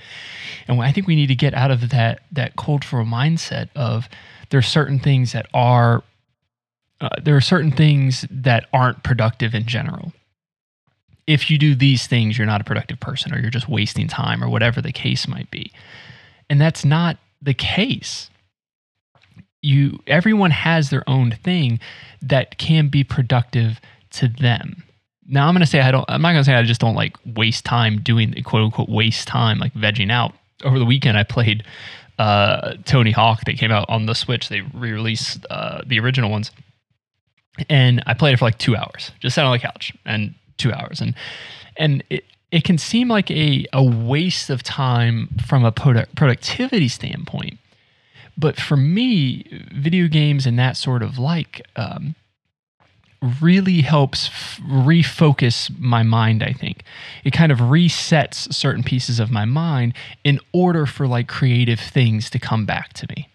And 0.66 0.80
I 0.80 0.92
think 0.92 1.06
we 1.06 1.16
need 1.16 1.28
to 1.28 1.34
get 1.34 1.54
out 1.54 1.70
of 1.70 1.90
that 1.90 2.20
that 2.32 2.56
cultural 2.56 3.06
mindset 3.06 3.68
of 3.76 4.08
there's 4.52 4.68
certain 4.68 5.00
things 5.00 5.32
that 5.32 5.48
are 5.54 6.04
uh, 7.00 7.10
there 7.22 7.36
are 7.36 7.42
certain 7.42 7.72
things 7.72 8.26
that 8.30 8.66
aren't 8.72 9.02
productive 9.04 9.54
in 9.54 9.66
general. 9.66 10.14
If 11.26 11.50
you 11.50 11.58
do 11.58 11.74
these 11.74 12.06
things, 12.08 12.38
you're 12.38 12.46
not 12.48 12.60
a 12.62 12.64
productive 12.64 13.00
person 13.00 13.34
or 13.34 13.40
you're 13.40 13.50
just 13.50 13.68
wasting 13.68 14.08
time 14.08 14.44
or 14.44 14.48
whatever 14.50 14.82
the 14.82 14.92
case 14.92 15.28
might 15.28 15.50
be. 15.50 15.72
And 16.50 16.60
that's 16.60 16.84
not 16.84 17.18
the 17.42 17.54
case. 17.54 18.30
you 19.62 20.00
everyone 20.06 20.50
has 20.50 20.90
their 20.90 21.04
own 21.08 21.32
thing 21.32 21.80
that 22.20 22.58
can 22.58 22.88
be 22.88 23.04
productive 23.04 23.80
to 24.12 24.28
them. 24.28 24.82
Now 25.26 25.48
I'm 25.48 25.54
gonna 25.54 25.66
say 25.66 25.80
I 25.80 25.90
don't. 25.92 26.04
I'm 26.08 26.22
not 26.22 26.32
gonna 26.32 26.44
say 26.44 26.54
I 26.54 26.62
just 26.64 26.80
don't 26.80 26.96
like 26.96 27.16
waste 27.24 27.64
time 27.64 28.00
doing 28.00 28.34
quote 28.44 28.64
unquote 28.64 28.88
waste 28.88 29.28
time 29.28 29.58
like 29.58 29.74
vegging 29.74 30.12
out. 30.12 30.34
Over 30.64 30.78
the 30.78 30.84
weekend, 30.84 31.18
I 31.18 31.24
played 31.24 31.64
uh, 32.18 32.74
Tony 32.84 33.10
Hawk. 33.10 33.44
They 33.44 33.54
came 33.54 33.70
out 33.70 33.88
on 33.88 34.06
the 34.06 34.14
Switch. 34.14 34.48
They 34.48 34.60
re-released 34.60 35.46
uh, 35.50 35.82
the 35.86 35.98
original 36.00 36.30
ones, 36.30 36.50
and 37.68 38.02
I 38.06 38.14
played 38.14 38.34
it 38.34 38.38
for 38.38 38.44
like 38.44 38.58
two 38.58 38.76
hours. 38.76 39.12
Just 39.20 39.34
sat 39.34 39.44
on 39.44 39.52
the 39.52 39.58
couch 39.58 39.92
and 40.04 40.34
two 40.56 40.72
hours, 40.72 41.00
and 41.00 41.14
and 41.76 42.02
it 42.10 42.24
it 42.50 42.64
can 42.64 42.78
seem 42.78 43.08
like 43.08 43.30
a 43.30 43.66
a 43.72 43.82
waste 43.82 44.50
of 44.50 44.62
time 44.62 45.28
from 45.46 45.64
a 45.64 45.72
product, 45.72 46.14
productivity 46.14 46.88
standpoint. 46.88 47.58
But 48.36 48.58
for 48.58 48.76
me, 48.76 49.44
video 49.74 50.08
games 50.08 50.46
and 50.46 50.58
that 50.58 50.76
sort 50.76 51.02
of 51.02 51.18
like 51.18 51.62
um, 51.76 52.14
really 53.40 53.80
helps 53.82 54.28
f- 54.28 54.60
refocus 54.66 55.70
my 55.78 56.02
mind 56.02 56.42
i 56.42 56.52
think. 56.52 56.82
It 57.24 57.32
kind 57.32 57.52
of 57.52 57.58
resets 57.58 58.52
certain 58.52 58.82
pieces 58.82 59.20
of 59.20 59.30
my 59.30 59.44
mind 59.44 59.94
in 60.24 60.40
order 60.52 60.86
for 60.86 61.06
like 61.06 61.28
creative 61.28 61.80
things 61.80 62.28
to 62.30 62.38
come 62.38 62.66
back 62.66 62.92
to 62.94 63.06
me. 63.14 63.28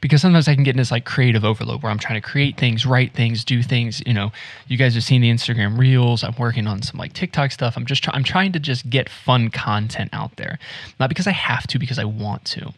Because 0.00 0.22
sometimes 0.22 0.48
i 0.48 0.54
can 0.54 0.64
get 0.64 0.70
in 0.70 0.78
this 0.78 0.90
like 0.90 1.04
creative 1.04 1.44
overload 1.44 1.82
where 1.82 1.90
i'm 1.90 1.98
trying 1.98 2.20
to 2.20 2.26
create 2.26 2.56
things 2.56 2.86
write 2.86 3.12
things 3.12 3.44
do 3.44 3.62
things 3.62 4.02
you 4.06 4.14
know. 4.14 4.32
You 4.68 4.76
guys 4.78 4.94
have 4.94 5.04
seen 5.04 5.20
the 5.20 5.30
instagram 5.30 5.78
reels. 5.78 6.24
I'm 6.24 6.34
working 6.38 6.66
on 6.66 6.80
some 6.82 6.98
like 6.98 7.12
tiktok 7.12 7.50
stuff. 7.52 7.76
I'm 7.76 7.86
just 7.86 8.02
try- 8.04 8.14
i'm 8.14 8.24
trying 8.24 8.52
to 8.52 8.60
just 8.60 8.88
get 8.88 9.08
fun 9.08 9.50
content 9.50 10.10
out 10.12 10.36
there. 10.36 10.58
Not 10.98 11.08
because 11.08 11.26
i 11.26 11.32
have 11.32 11.66
to 11.68 11.78
because 11.78 11.98
i 11.98 12.04
want 12.04 12.44
to. 12.46 12.72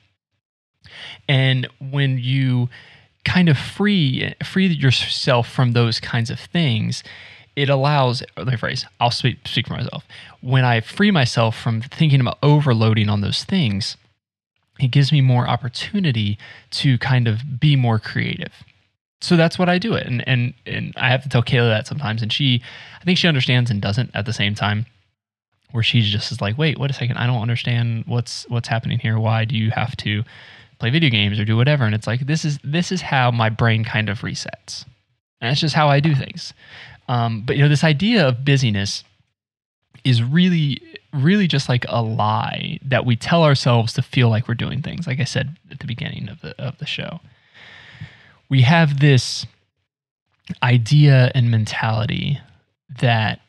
And 1.29 1.69
when 1.91 2.19
you 2.19 2.69
kind 3.27 3.49
of 3.49 3.59
free 3.59 4.33
free 4.45 4.69
yourself 4.69 5.49
from 5.51 5.73
those 5.73 5.99
kinds 5.99 6.31
of 6.31 6.39
things 6.39 7.03
it 7.57 7.69
allows 7.69 8.23
let 8.37 8.47
me 8.47 8.57
phrase 8.57 8.87
i'll 9.01 9.11
speak, 9.11 9.37
speak 9.47 9.67
for 9.67 9.75
myself. 9.75 10.07
When 10.41 10.65
i 10.65 10.81
free 10.81 11.11
myself 11.11 11.59
from 11.59 11.83
thinking 11.83 12.21
about 12.21 12.39
overloading 12.43 13.09
on 13.09 13.21
those 13.21 13.43
things 13.45 13.97
it 14.79 14.89
gives 14.89 15.11
me 15.11 15.21
more 15.21 15.49
opportunity 15.49 16.39
to 16.71 16.99
kind 16.99 17.27
of 17.27 17.59
be 17.59 17.77
more 17.77 17.99
creative. 17.99 18.53
So 19.21 19.37
that's 19.37 19.59
what 19.59 19.69
i 19.69 19.79
do 19.79 19.95
it. 19.95 20.07
And 20.07 20.27
and 20.29 20.55
and 20.65 20.95
i 20.97 21.09
have 21.11 21.25
to 21.25 21.29
tell 21.29 21.43
kayla 21.43 21.69
that 21.69 21.89
sometimes. 21.89 22.23
And 22.23 22.33
she 22.33 22.63
i 23.01 23.05
think 23.05 23.19
she 23.19 23.27
understands 23.27 23.71
and 23.73 23.83
doesn't 23.83 24.13
at 24.15 24.25
the 24.25 24.33
same 24.33 24.55
time 24.55 24.87
where 25.73 25.83
she 25.83 26.01
just 26.01 26.31
is 26.31 26.41
like 26.41 26.57
wait 26.57 26.79
wait 26.79 26.91
a 26.91 26.95
second. 26.95 27.17
I 27.17 27.27
don't 27.27 27.43
understand 27.43 28.05
what's 28.07 28.49
what's 28.49 28.69
happening 28.69 29.01
here. 29.01 29.19
Why 29.19 29.45
do 29.45 29.57
you 29.57 29.73
have 29.73 29.97
to 29.99 30.23
play 30.79 30.91
video 30.91 31.11
games 31.11 31.39
or 31.39 31.45
do 31.45 31.57
whatever 31.57 31.85
and 31.85 31.95
it's 31.95 32.07
like 32.07 32.27
this 32.27 32.45
is 32.45 32.59
this 32.63 32.93
is 32.93 33.01
how 33.01 33.31
my 33.31 33.49
brain 33.49 33.85
kind 33.85 34.09
of 34.09 34.21
resets. 34.21 34.85
And 35.41 35.51
that's 35.51 35.61
just 35.61 35.75
how 35.75 35.89
i 35.89 36.01
do 36.01 36.15
things. 36.15 36.53
Um, 37.09 37.43
but 37.43 37.57
you 37.57 37.63
know 37.63 37.69
this 37.69 37.85
idea 37.85 38.27
of 38.27 38.45
busyness 38.45 39.05
is 40.05 40.23
really 40.23 40.81
really 41.13 41.47
just 41.47 41.69
like 41.69 41.85
a 41.89 42.03
lie 42.03 42.79
that 42.83 43.07
we 43.07 43.17
tell 43.17 43.43
ourselves 43.45 43.93
to 43.95 44.03
feel 44.03 44.29
like 44.29 44.49
we're 44.49 44.55
doing 44.55 44.83
things 44.83 45.07
like 45.07 45.19
i 45.19 45.25
said 45.25 45.57
at 45.71 45.79
the 45.79 45.87
beginning 45.87 46.29
of 46.29 46.41
the 46.41 46.61
of 46.61 46.79
the 46.79 46.87
show. 46.87 47.21
We 48.49 48.63
have 48.63 49.01
this 49.01 49.47
idea 50.63 51.33
and 51.35 51.51
mentality 51.51 52.39
that 53.01 53.41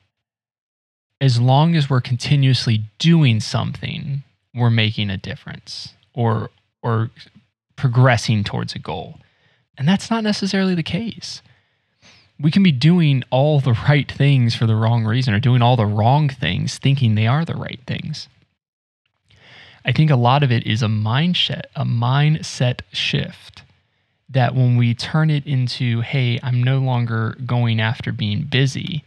as 1.22 1.40
long 1.40 1.76
as 1.76 1.90
we're 1.90 2.02
continuously 2.02 2.84
doing 2.98 3.40
something 3.40 4.24
we're 4.54 4.70
making 4.70 5.10
a 5.10 5.18
difference 5.18 5.94
or 6.14 6.50
or 6.82 7.10
progressing 7.76 8.44
towards 8.44 8.74
a 8.76 8.80
goal. 8.80 9.20
And 9.78 9.88
that's 9.88 10.10
not 10.10 10.24
necessarily 10.24 10.76
the 10.76 10.84
case. 10.84 11.42
We 12.40 12.52
can 12.52 12.64
be 12.64 12.72
doing 12.72 13.24
all 13.30 13.60
the 13.60 13.74
right 13.88 14.12
things 14.12 14.56
for 14.56 14.66
the 14.66 14.76
wrong 14.76 15.06
reason 15.06 15.34
or 15.34 15.40
doing 15.40 15.62
all 15.62 15.76
the 15.76 15.86
wrong 15.86 16.30
things 16.30 16.78
thinking 16.78 17.16
they 17.16 17.28
are 17.28 17.46
the 17.46 17.56
right 17.56 17.80
things. 17.88 18.28
I 19.86 19.92
think 19.92 20.12
a 20.12 20.16
lot 20.16 20.44
of 20.44 20.52
it 20.52 20.68
is 20.68 20.84
a 20.84 20.88
mindset, 20.88 21.64
a 21.76 21.86
mindset 21.86 22.82
shift 22.92 23.64
that 24.30 24.54
when 24.54 24.76
we 24.76 24.94
turn 24.94 25.30
it 25.30 25.48
into, 25.48 26.02
hey, 26.02 26.40
I'm 26.44 26.62
no 26.62 26.80
longer 26.80 27.38
going 27.46 27.80
after 27.80 28.12
being 28.12 28.44
busy, 28.44 29.04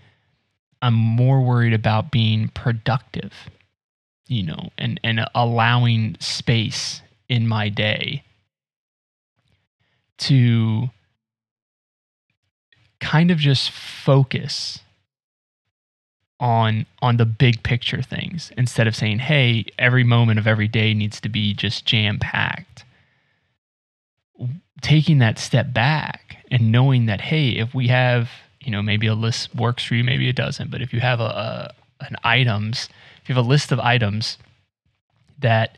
I'm 0.80 0.94
more 0.94 1.42
worried 1.42 1.74
about 1.74 2.10
being 2.10 2.48
productive, 2.48 3.32
you 4.26 4.42
know, 4.42 4.70
and, 4.78 4.98
and 5.04 5.26
allowing 5.34 6.16
space 6.20 7.02
in 7.30 7.46
my 7.46 7.68
day 7.68 8.24
to 10.18 10.90
kind 12.98 13.30
of 13.30 13.38
just 13.38 13.70
focus 13.70 14.80
on 16.40 16.84
on 17.00 17.16
the 17.16 17.24
big 17.24 17.62
picture 17.62 18.02
things 18.02 18.50
instead 18.56 18.86
of 18.86 18.96
saying 18.96 19.18
hey 19.20 19.64
every 19.78 20.04
moment 20.04 20.38
of 20.38 20.46
every 20.46 20.68
day 20.68 20.92
needs 20.92 21.20
to 21.20 21.28
be 21.28 21.54
just 21.54 21.86
jam 21.86 22.18
packed 22.18 22.84
taking 24.82 25.18
that 25.18 25.38
step 25.38 25.72
back 25.72 26.38
and 26.50 26.72
knowing 26.72 27.06
that 27.06 27.20
hey 27.20 27.50
if 27.50 27.74
we 27.74 27.88
have 27.88 28.28
you 28.60 28.72
know 28.72 28.82
maybe 28.82 29.06
a 29.06 29.14
list 29.14 29.54
works 29.54 29.84
for 29.84 29.94
you 29.94 30.02
maybe 30.02 30.28
it 30.28 30.36
doesn't 30.36 30.70
but 30.70 30.82
if 30.82 30.92
you 30.92 31.00
have 31.00 31.20
a, 31.20 31.24
a 31.24 31.70
an 32.00 32.16
items 32.24 32.88
if 33.22 33.28
you 33.28 33.34
have 33.34 33.44
a 33.44 33.48
list 33.48 33.70
of 33.70 33.78
items 33.78 34.38
that 35.38 35.76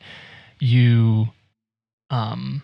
you 0.61 1.29
um, 2.13 2.63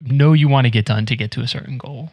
know 0.00 0.32
you 0.32 0.48
want 0.48 0.64
to 0.64 0.70
get 0.70 0.86
done 0.86 1.06
to 1.06 1.14
get 1.14 1.30
to 1.32 1.42
a 1.42 1.46
certain 1.46 1.78
goal. 1.78 2.10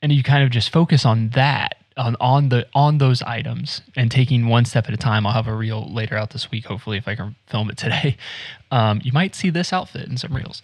And 0.00 0.12
you 0.12 0.22
kind 0.22 0.44
of 0.44 0.50
just 0.50 0.70
focus 0.70 1.04
on 1.04 1.30
that 1.30 1.76
on, 1.96 2.16
on 2.20 2.48
the 2.48 2.66
on 2.72 2.98
those 2.98 3.20
items 3.22 3.82
and 3.96 4.10
taking 4.10 4.46
one 4.46 4.64
step 4.64 4.86
at 4.86 4.94
a 4.94 4.96
time. 4.96 5.26
I'll 5.26 5.32
have 5.32 5.48
a 5.48 5.54
reel 5.54 5.92
later 5.92 6.16
out 6.16 6.30
this 6.30 6.50
week 6.50 6.66
hopefully 6.66 6.96
if 6.96 7.08
i 7.08 7.14
can 7.14 7.34
film 7.46 7.68
it 7.68 7.76
today. 7.76 8.16
Um, 8.70 9.00
you 9.02 9.12
might 9.12 9.34
see 9.34 9.48
this 9.48 9.72
outfit 9.72 10.10
in 10.10 10.18
some 10.18 10.34
reels. 10.34 10.60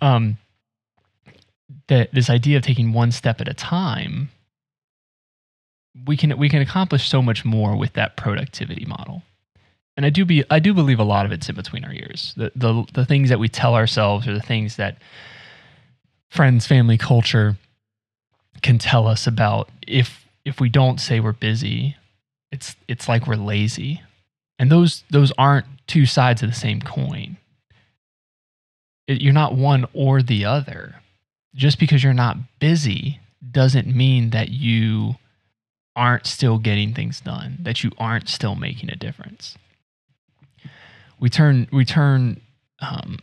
Um, 0.00 0.38
that 1.88 2.14
this 2.14 2.30
idea 2.30 2.56
of 2.56 2.62
taking 2.62 2.92
one 2.92 3.10
step 3.10 3.40
at 3.40 3.48
a 3.48 3.52
time 3.52 4.30
we 6.06 6.16
can 6.16 6.38
we 6.38 6.48
can 6.48 6.62
accomplish 6.62 7.08
so 7.08 7.20
much 7.20 7.44
more 7.44 7.76
with 7.76 7.94
that 7.94 8.16
productivity 8.16 8.84
model 8.84 9.24
and 9.98 10.06
I 10.06 10.10
do 10.10 10.24
be 10.24 10.44
I 10.48 10.60
do 10.60 10.74
believe 10.74 11.00
a 11.00 11.04
lot 11.04 11.26
of 11.26 11.32
it's 11.32 11.48
in 11.48 11.56
between 11.56 11.84
our 11.84 11.92
ears. 11.92 12.32
The 12.36 12.52
the 12.54 12.86
the 12.94 13.04
things 13.04 13.30
that 13.30 13.40
we 13.40 13.48
tell 13.48 13.74
ourselves 13.74 14.28
or 14.28 14.32
the 14.32 14.40
things 14.40 14.76
that 14.76 14.98
friends, 16.30 16.68
family, 16.68 16.96
culture 16.96 17.56
can 18.62 18.78
tell 18.78 19.08
us 19.08 19.26
about 19.26 19.68
if 19.88 20.24
if 20.44 20.60
we 20.60 20.68
don't 20.68 21.00
say 21.00 21.18
we're 21.18 21.32
busy, 21.32 21.96
it's 22.52 22.76
it's 22.86 23.08
like 23.08 23.26
we're 23.26 23.34
lazy. 23.34 24.00
And 24.60 24.70
those 24.70 25.02
those 25.10 25.32
aren't 25.36 25.66
two 25.88 26.06
sides 26.06 26.44
of 26.44 26.48
the 26.48 26.54
same 26.54 26.80
coin. 26.80 27.36
It, 29.08 29.20
you're 29.20 29.32
not 29.32 29.56
one 29.56 29.84
or 29.94 30.22
the 30.22 30.44
other. 30.44 31.02
Just 31.56 31.80
because 31.80 32.04
you're 32.04 32.14
not 32.14 32.36
busy 32.60 33.18
doesn't 33.50 33.88
mean 33.88 34.30
that 34.30 34.50
you 34.50 35.16
aren't 35.96 36.26
still 36.26 36.58
getting 36.58 36.94
things 36.94 37.20
done, 37.20 37.58
that 37.62 37.82
you 37.82 37.90
aren't 37.98 38.28
still 38.28 38.54
making 38.54 38.90
a 38.90 38.94
difference 38.94 39.56
we 41.20 41.28
turn 41.28 41.68
we 41.72 41.84
turn 41.84 42.40
um, 42.80 43.18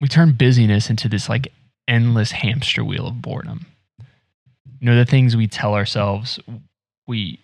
we 0.00 0.08
turn 0.08 0.32
busyness 0.32 0.90
into 0.90 1.08
this 1.08 1.28
like 1.28 1.52
endless 1.86 2.32
hamster 2.32 2.84
wheel 2.84 3.06
of 3.06 3.22
boredom. 3.22 3.66
You 4.80 4.86
know 4.86 4.96
the 4.96 5.04
things 5.04 5.36
we 5.36 5.46
tell 5.46 5.74
ourselves 5.74 6.38
we 7.06 7.40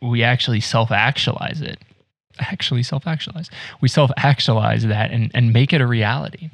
we 0.00 0.22
actually 0.22 0.60
self-actualize 0.60 1.60
it. 1.60 1.78
Actually 2.40 2.82
self-actualize. 2.82 3.50
We 3.80 3.88
self-actualize 3.88 4.84
that 4.84 5.12
and, 5.12 5.30
and 5.32 5.52
make 5.52 5.72
it 5.72 5.80
a 5.80 5.86
reality. 5.86 6.50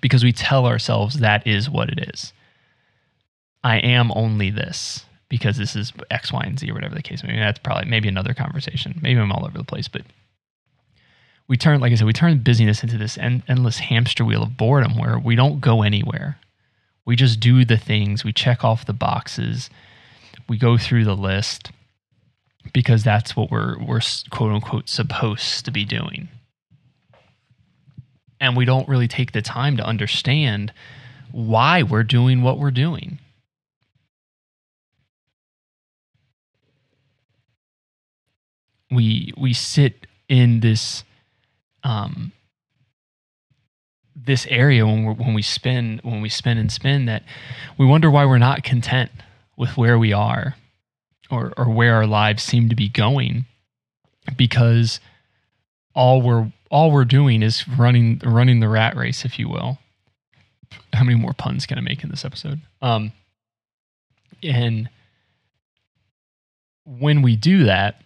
Because 0.00 0.24
we 0.24 0.32
tell 0.32 0.66
ourselves 0.66 1.18
that 1.18 1.46
is 1.46 1.68
what 1.68 1.90
it 1.90 2.08
is. 2.14 2.32
I 3.62 3.78
am 3.78 4.12
only 4.14 4.50
this 4.50 5.04
because 5.28 5.56
this 5.56 5.74
is 5.74 5.92
X, 6.10 6.32
Y, 6.32 6.42
and 6.44 6.58
Z 6.58 6.70
or 6.70 6.74
whatever 6.74 6.94
the 6.94 7.02
case 7.02 7.22
may 7.22 7.32
be. 7.32 7.38
That's 7.38 7.58
probably 7.58 7.88
maybe 7.88 8.08
another 8.08 8.34
conversation. 8.34 8.98
Maybe 9.02 9.20
I'm 9.20 9.32
all 9.32 9.44
over 9.44 9.58
the 9.58 9.64
place, 9.64 9.88
but 9.88 10.02
we 11.48 11.56
turn, 11.56 11.80
like 11.80 11.92
I 11.92 11.96
said, 11.96 12.06
we 12.06 12.12
turn 12.12 12.38
busyness 12.38 12.82
into 12.82 12.96
this 12.96 13.18
end, 13.18 13.42
endless 13.48 13.78
hamster 13.78 14.24
wheel 14.24 14.42
of 14.42 14.56
boredom 14.56 14.96
where 14.96 15.18
we 15.18 15.36
don't 15.36 15.60
go 15.60 15.82
anywhere. 15.82 16.38
We 17.04 17.16
just 17.16 17.40
do 17.40 17.64
the 17.64 17.76
things, 17.76 18.24
we 18.24 18.32
check 18.32 18.64
off 18.64 18.86
the 18.86 18.94
boxes, 18.94 19.68
we 20.48 20.56
go 20.56 20.78
through 20.78 21.04
the 21.04 21.16
list 21.16 21.70
because 22.72 23.04
that's 23.04 23.36
what 23.36 23.50
we're 23.50 23.78
we're 23.78 24.00
quote 24.30 24.52
unquote 24.52 24.88
supposed 24.88 25.64
to 25.66 25.70
be 25.70 25.84
doing. 25.84 26.28
And 28.40 28.56
we 28.56 28.64
don't 28.64 28.88
really 28.88 29.08
take 29.08 29.32
the 29.32 29.42
time 29.42 29.76
to 29.76 29.84
understand 29.84 30.72
why 31.30 31.82
we're 31.82 32.04
doing 32.04 32.42
what 32.42 32.58
we're 32.58 32.70
doing. 32.70 33.18
We 38.94 39.32
we 39.36 39.52
sit 39.52 40.06
in 40.28 40.60
this 40.60 41.04
um 41.82 42.32
this 44.16 44.46
area 44.46 44.86
when 44.86 45.04
we 45.04 45.14
when 45.14 45.34
we 45.34 45.42
spin 45.42 46.00
when 46.02 46.20
we 46.20 46.28
spin 46.28 46.56
and 46.56 46.70
spin 46.72 47.06
that 47.06 47.22
we 47.76 47.84
wonder 47.84 48.10
why 48.10 48.24
we're 48.24 48.38
not 48.38 48.62
content 48.62 49.10
with 49.56 49.76
where 49.76 49.98
we 49.98 50.12
are 50.12 50.56
or 51.30 51.52
or 51.56 51.68
where 51.68 51.94
our 51.94 52.06
lives 52.06 52.42
seem 52.42 52.68
to 52.68 52.76
be 52.76 52.88
going 52.88 53.44
because 54.36 55.00
all 55.94 56.22
we're 56.22 56.50
all 56.70 56.90
we're 56.90 57.04
doing 57.04 57.42
is 57.42 57.68
running 57.68 58.20
running 58.24 58.60
the 58.60 58.68
rat 58.68 58.96
race 58.96 59.24
if 59.24 59.38
you 59.38 59.48
will. 59.48 59.78
How 60.92 61.04
many 61.04 61.18
more 61.18 61.32
puns 61.32 61.66
can 61.66 61.78
i 61.78 61.80
make 61.80 62.02
in 62.02 62.10
this 62.10 62.24
episode? 62.24 62.60
Um 62.80 63.12
and 64.42 64.88
when 66.84 67.22
we 67.22 67.36
do 67.36 67.64
that 67.64 68.03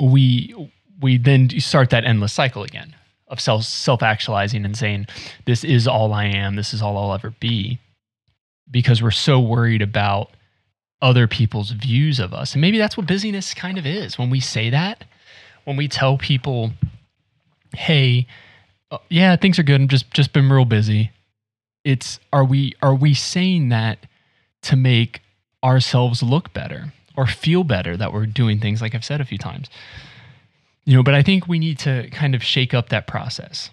we 0.00 0.54
we 1.00 1.18
then 1.18 1.50
start 1.60 1.90
that 1.90 2.04
endless 2.04 2.32
cycle 2.32 2.62
again 2.62 2.94
of 3.28 3.40
self 3.40 3.64
self 3.64 4.02
actualizing 4.02 4.64
and 4.64 4.76
saying 4.76 5.06
this 5.44 5.64
is 5.64 5.86
all 5.86 6.12
I 6.12 6.26
am, 6.26 6.56
this 6.56 6.72
is 6.72 6.82
all 6.82 6.96
I'll 6.96 7.14
ever 7.14 7.30
be, 7.40 7.78
because 8.70 9.02
we're 9.02 9.10
so 9.10 9.40
worried 9.40 9.82
about 9.82 10.30
other 11.02 11.26
people's 11.26 11.70
views 11.70 12.18
of 12.18 12.32
us. 12.32 12.52
And 12.52 12.60
maybe 12.60 12.78
that's 12.78 12.96
what 12.96 13.06
busyness 13.06 13.52
kind 13.54 13.78
of 13.78 13.86
is. 13.86 14.18
When 14.18 14.30
we 14.30 14.40
say 14.40 14.70
that, 14.70 15.04
when 15.64 15.76
we 15.76 15.88
tell 15.88 16.16
people, 16.16 16.72
"Hey, 17.74 18.26
uh, 18.90 18.98
yeah, 19.08 19.36
things 19.36 19.58
are 19.58 19.64
good. 19.64 19.80
I'm 19.80 19.88
just 19.88 20.10
just 20.12 20.32
been 20.32 20.50
real 20.50 20.64
busy." 20.64 21.10
It's 21.84 22.18
are 22.32 22.44
we 22.44 22.74
are 22.82 22.94
we 22.94 23.14
saying 23.14 23.68
that 23.70 24.06
to 24.62 24.76
make 24.76 25.20
ourselves 25.62 26.22
look 26.22 26.52
better 26.52 26.92
or 27.16 27.26
feel 27.26 27.64
better 27.64 27.96
that 27.96 28.12
we're 28.12 28.26
doing 28.26 28.60
things 28.60 28.80
like 28.80 28.94
I've 28.94 29.04
said 29.04 29.20
a 29.20 29.24
few 29.24 29.38
times? 29.38 29.68
you 30.86 30.96
know 30.96 31.02
but 31.02 31.14
i 31.14 31.22
think 31.22 31.46
we 31.46 31.58
need 31.58 31.78
to 31.78 32.08
kind 32.10 32.34
of 32.34 32.42
shake 32.42 32.72
up 32.72 32.88
that 32.88 33.06
process. 33.06 33.70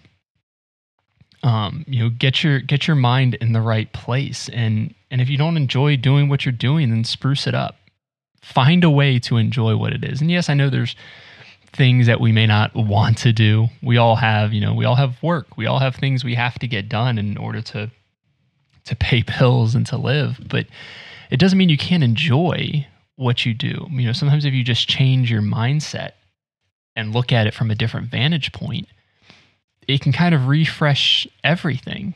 Um, 1.42 1.84
you 1.86 2.02
know 2.02 2.10
get 2.10 2.42
your 2.42 2.60
get 2.60 2.86
your 2.86 2.96
mind 2.96 3.34
in 3.34 3.52
the 3.52 3.60
right 3.60 3.90
place. 3.92 4.48
And 4.50 4.94
and 5.10 5.20
if 5.20 5.28
you 5.28 5.38
don't 5.38 5.56
enjoy 5.56 5.96
doing 5.96 6.28
what 6.28 6.44
you're 6.44 6.52
doing 6.52 6.90
then 6.90 7.04
spruce 7.04 7.46
it 7.46 7.54
up. 7.54 7.76
Find 8.42 8.84
a 8.84 8.90
way 8.90 9.18
to 9.20 9.38
enjoy 9.38 9.76
what 9.76 9.92
it 9.94 10.04
is. 10.04 10.20
And 10.20 10.30
yes 10.30 10.50
i 10.50 10.54
know 10.54 10.68
there's 10.68 10.96
things 11.72 12.06
that 12.06 12.20
we 12.20 12.30
may 12.30 12.46
not 12.46 12.74
want 12.74 13.18
to 13.18 13.32
do. 13.32 13.68
We 13.82 13.96
all 13.96 14.16
have 14.16 14.52
you 14.52 14.60
know 14.60 14.74
we 14.74 14.84
all 14.84 14.96
have 14.96 15.22
work. 15.22 15.56
We 15.56 15.66
all 15.66 15.78
have 15.78 15.94
things 15.96 16.24
we 16.24 16.34
have 16.34 16.58
to 16.58 16.66
get 16.66 16.88
done 16.88 17.18
in 17.18 17.36
order 17.36 17.62
to 17.62 17.90
to 18.86 18.96
pay 18.96 19.22
bills 19.38 19.74
and 19.74 19.86
to 19.86 19.96
live. 19.96 20.40
But 20.48 20.66
it 21.30 21.38
doesn't 21.38 21.58
mean 21.58 21.68
you 21.68 21.78
can't 21.78 22.04
enjoy 22.04 22.86
what 23.16 23.46
you 23.46 23.54
do 23.54 23.86
you 23.92 24.06
know 24.06 24.12
sometimes 24.12 24.44
if 24.44 24.52
you 24.52 24.64
just 24.64 24.88
change 24.88 25.30
your 25.30 25.42
mindset 25.42 26.12
and 26.96 27.12
look 27.12 27.32
at 27.32 27.46
it 27.46 27.54
from 27.54 27.70
a 27.70 27.74
different 27.74 28.08
vantage 28.08 28.52
point, 28.52 28.88
it 29.86 30.00
can 30.00 30.12
kind 30.12 30.34
of 30.34 30.48
refresh 30.48 31.26
everything. 31.42 32.14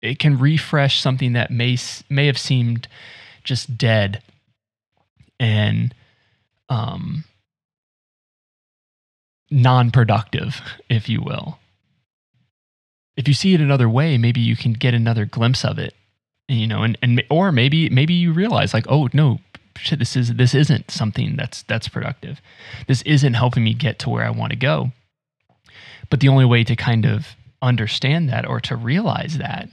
It 0.00 0.18
can 0.18 0.38
refresh 0.38 1.00
something 1.00 1.34
that 1.34 1.50
may 1.50 1.76
may 2.08 2.26
have 2.26 2.38
seemed 2.38 2.88
just 3.44 3.76
dead 3.76 4.22
and 5.38 5.94
um, 6.68 7.24
non-productive, 9.50 10.60
if 10.88 11.08
you 11.08 11.20
will. 11.20 11.58
If 13.16 13.28
you 13.28 13.34
see 13.34 13.54
it 13.54 13.60
another 13.60 13.88
way, 13.88 14.16
maybe 14.16 14.40
you 14.40 14.56
can 14.56 14.72
get 14.72 14.94
another 14.94 15.26
glimpse 15.26 15.64
of 15.64 15.78
it, 15.78 15.94
you 16.48 16.66
know, 16.66 16.82
and, 16.82 16.96
and 17.02 17.22
or 17.30 17.52
maybe 17.52 17.90
maybe 17.90 18.14
you 18.14 18.32
realize 18.32 18.74
like, 18.74 18.86
oh 18.88 19.08
no, 19.12 19.38
shit, 19.76 19.98
this 19.98 20.16
is 20.16 20.34
this 20.34 20.54
isn't 20.54 20.90
something 20.90 21.36
that's 21.36 21.62
that's 21.64 21.88
productive. 21.88 22.40
This 22.86 23.02
isn't 23.02 23.34
helping 23.34 23.64
me 23.64 23.74
get 23.74 23.98
to 24.00 24.10
where 24.10 24.24
I 24.24 24.30
want 24.30 24.50
to 24.50 24.56
go. 24.56 24.92
But 26.10 26.20
the 26.20 26.28
only 26.28 26.44
way 26.44 26.64
to 26.64 26.76
kind 26.76 27.06
of 27.06 27.36
understand 27.62 28.28
that 28.28 28.46
or 28.46 28.60
to 28.60 28.76
realize 28.76 29.38
that 29.38 29.68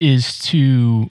is 0.00 0.38
to 0.38 1.08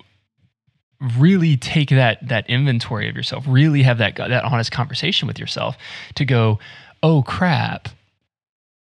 really 1.17 1.57
take 1.57 1.89
that 1.89 2.27
that 2.27 2.49
inventory 2.49 3.09
of 3.09 3.15
yourself, 3.15 3.45
really 3.47 3.83
have 3.83 3.97
that 3.99 4.15
that 4.15 4.43
honest 4.43 4.71
conversation 4.71 5.27
with 5.27 5.39
yourself 5.39 5.77
to 6.15 6.25
go, 6.25 6.59
"Oh 7.03 7.23
crap, 7.23 7.89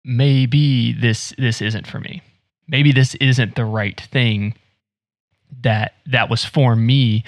maybe 0.04 0.92
this 0.92 1.32
this 1.38 1.62
isn't 1.62 1.86
for 1.86 2.00
me. 2.00 2.22
Maybe 2.68 2.92
this 2.92 3.14
isn't 3.16 3.54
the 3.54 3.64
right 3.64 3.98
thing 3.98 4.54
that 5.62 5.94
that 6.06 6.28
was 6.28 6.44
for 6.44 6.76
me 6.76 7.24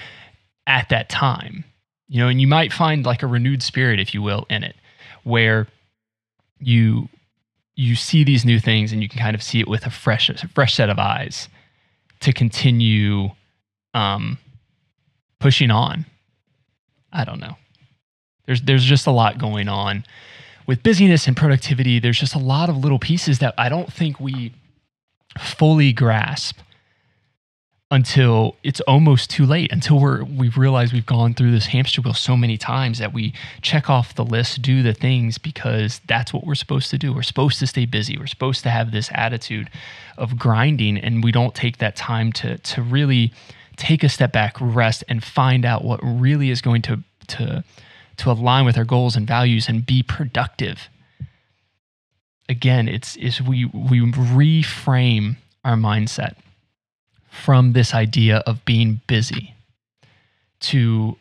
at 0.67 0.89
that 0.89 1.09
time." 1.09 1.63
You 2.07 2.19
know, 2.19 2.27
and 2.27 2.39
you 2.39 2.47
might 2.47 2.71
find 2.71 3.05
like 3.05 3.23
a 3.23 3.27
renewed 3.27 3.61
spirit, 3.61 3.99
if 3.99 4.13
you 4.13 4.21
will, 4.21 4.45
in 4.49 4.63
it, 4.63 4.75
where 5.23 5.67
you 6.59 7.09
you 7.75 7.95
see 7.95 8.23
these 8.23 8.43
new 8.43 8.59
things 8.59 8.91
and 8.91 9.03
you 9.03 9.09
can 9.09 9.19
kind 9.19 9.35
of 9.35 9.43
see 9.43 9.59
it 9.59 9.67
with 9.67 9.85
a 9.85 9.89
fresh 9.89 10.29
a 10.29 10.47
fresh 10.47 10.75
set 10.75 10.89
of 10.89 10.97
eyes 10.97 11.47
to 12.21 12.33
continue 12.33 13.29
um, 13.93 14.39
pushing 15.39 15.69
on. 15.69 16.05
I 17.11 17.23
don't 17.23 17.39
know. 17.39 17.57
There's 18.45 18.61
there's 18.61 18.83
just 18.83 19.07
a 19.07 19.11
lot 19.11 19.37
going 19.37 19.67
on 19.67 20.05
with 20.65 20.83
busyness 20.83 21.27
and 21.27 21.35
productivity. 21.35 21.99
There's 21.99 22.19
just 22.19 22.35
a 22.35 22.39
lot 22.39 22.69
of 22.69 22.77
little 22.77 22.99
pieces 22.99 23.39
that 23.39 23.53
I 23.57 23.69
don't 23.69 23.91
think 23.91 24.19
we 24.19 24.53
fully 25.37 25.93
grasp 25.93 26.59
until 27.89 28.55
it's 28.63 28.81
almost 28.81 29.29
too 29.29 29.45
late 29.45 29.71
until 29.71 29.97
we're 29.99 30.23
we 30.25 30.49
realize 30.49 30.91
we've 30.91 31.05
gone 31.05 31.33
through 31.33 31.51
this 31.51 31.67
hamster 31.67 32.01
wheel 32.01 32.13
so 32.13 32.35
many 32.35 32.57
times 32.57 32.99
that 32.99 33.13
we 33.13 33.33
check 33.61 33.89
off 33.89 34.13
the 34.15 34.25
list 34.25 34.61
do 34.61 34.83
the 34.83 34.93
things 34.93 35.37
because 35.37 36.01
that's 36.05 36.33
what 36.33 36.45
we're 36.45 36.55
supposed 36.55 36.89
to 36.89 36.97
do. 36.97 37.13
We're 37.13 37.21
supposed 37.21 37.59
to 37.59 37.67
stay 37.67 37.85
busy. 37.85 38.17
We're 38.17 38.27
supposed 38.27 38.63
to 38.63 38.69
have 38.69 38.91
this 38.91 39.09
attitude 39.13 39.69
of 40.17 40.37
grinding 40.37 40.97
and 40.97 41.23
we 41.23 41.31
don't 41.31 41.55
take 41.55 41.77
that 41.77 41.95
time 41.95 42.33
to 42.33 42.57
to 42.57 42.81
really 42.81 43.31
take 43.77 44.03
a 44.03 44.09
step 44.09 44.33
back 44.33 44.57
rest 44.59 45.05
and 45.07 45.23
find 45.23 45.63
out 45.63 45.85
what 45.85 46.01
really 46.03 46.49
is 46.49 46.61
going 46.61 46.81
to 46.83 47.01
to 47.27 47.63
to 48.17 48.31
align 48.31 48.65
with 48.65 48.77
our 48.77 48.85
goals 48.85 49.15
and 49.15 49.25
values 49.25 49.69
and 49.69 49.85
be 49.85 50.03
productive. 50.03 50.89
Again 52.49 52.89
it's 52.89 53.15
is 53.15 53.41
we 53.41 53.63
we 53.63 54.01
reframe 54.01 55.37
our 55.63 55.75
mindset 55.77 56.35
from 57.37 57.73
this 57.73 57.93
idea 57.93 58.37
of 58.45 58.63
being 58.65 59.01
busy 59.07 59.53
to 60.59 61.17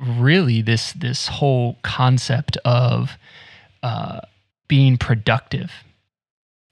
really 0.00 0.62
this 0.62 0.92
this 0.92 1.28
whole 1.28 1.76
concept 1.82 2.56
of 2.64 3.12
uh, 3.82 4.20
being 4.66 4.96
productive. 4.96 5.70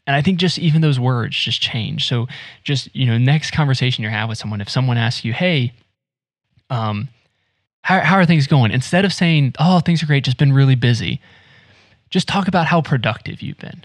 And 0.07 0.15
i 0.15 0.23
think 0.23 0.39
just 0.39 0.59
even 0.59 0.83
those 0.83 1.01
words 1.01 1.37
just 1.37 1.61
change. 1.61 2.09
So 2.09 2.27
just 2.63 2.95
you 2.95 3.07
know 3.07 3.19
next 3.19 3.51
conversation 3.51 4.05
you 4.05 4.11
have 4.11 4.29
with 4.29 4.39
someone 4.39 4.61
if 4.61 4.71
someone 4.71 4.97
asks 4.97 5.25
you 5.25 5.33
hey 5.33 5.73
um 6.71 7.09
how, 7.83 8.01
how 8.01 8.17
are 8.17 8.27
things 8.27 8.49
going? 8.49 8.73
Instead 8.73 9.05
of 9.05 9.13
saying 9.13 9.55
oh 9.59 9.81
things 9.81 10.03
are 10.03 10.07
great 10.07 10.25
just 10.25 10.39
been 10.39 10.53
really 10.53 10.75
busy 10.77 11.21
just 12.11 12.29
talk 12.29 12.49
about 12.49 12.67
how 12.67 12.81
productive 12.81 13.43
you've 13.43 13.59
been 13.59 13.85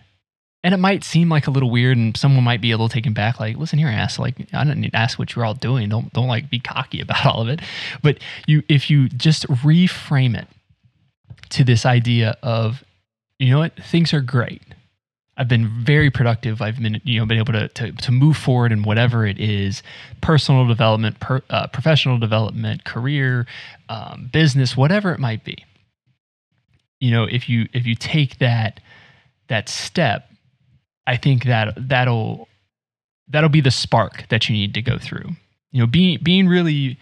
and 0.63 0.73
it 0.73 0.77
might 0.77 1.03
seem 1.03 1.29
like 1.29 1.47
a 1.47 1.51
little 1.51 1.71
weird 1.71 1.97
and 1.97 2.15
someone 2.15 2.43
might 2.43 2.61
be 2.61 2.71
a 2.71 2.75
little 2.75 2.89
taken 2.89 3.13
back 3.13 3.39
like 3.39 3.57
listen 3.57 3.79
here 3.79 3.87
ass 3.87 4.19
like 4.19 4.35
i 4.53 4.63
don't 4.63 4.79
need 4.79 4.91
to 4.91 4.97
ask 4.97 5.17
what 5.17 5.35
you're 5.35 5.45
all 5.45 5.53
doing. 5.53 5.89
Don't 5.89 6.11
don't 6.13 6.27
like 6.27 6.49
be 6.49 6.59
cocky 6.59 7.01
about 7.01 7.25
all 7.25 7.41
of 7.41 7.47
it. 7.47 7.61
But 8.01 8.19
you 8.47 8.63
if 8.69 8.89
you 8.89 9.09
just 9.09 9.47
reframe 9.47 10.37
it 10.37 10.47
to 11.49 11.63
this 11.63 11.85
idea 11.85 12.37
of 12.41 12.83
you 13.39 13.49
know 13.49 13.59
what? 13.59 13.75
Things 13.83 14.13
are 14.13 14.21
great. 14.21 14.61
I've 15.37 15.47
been 15.47 15.67
very 15.67 16.11
productive. 16.11 16.61
I've 16.61 16.79
been 16.79 17.01
you 17.03 17.19
know 17.19 17.25
been 17.25 17.39
able 17.39 17.53
to 17.53 17.67
to, 17.69 17.91
to 17.91 18.11
move 18.11 18.37
forward 18.37 18.71
in 18.71 18.83
whatever 18.83 19.25
it 19.25 19.39
is 19.39 19.81
personal 20.21 20.67
development 20.67 21.19
per, 21.19 21.41
uh, 21.49 21.67
professional 21.67 22.17
development 22.17 22.83
career 22.83 23.47
um, 23.89 24.29
business 24.31 24.77
whatever 24.77 25.11
it 25.11 25.19
might 25.19 25.43
be. 25.43 25.65
You 26.99 27.11
know 27.11 27.23
if 27.23 27.49
you 27.49 27.67
if 27.73 27.85
you 27.85 27.95
take 27.95 28.37
that 28.37 28.79
that 29.47 29.67
step 29.67 30.30
I 31.11 31.17
think 31.17 31.43
that 31.43 31.73
that'll 31.89 32.47
that'll 33.27 33.49
be 33.49 33.59
the 33.59 33.69
spark 33.69 34.29
that 34.29 34.47
you 34.47 34.55
need 34.55 34.73
to 34.75 34.81
go 34.81 34.97
through. 34.97 35.31
You 35.73 35.81
know, 35.81 35.85
being 35.85 36.19
being 36.23 36.47
really 36.47 36.97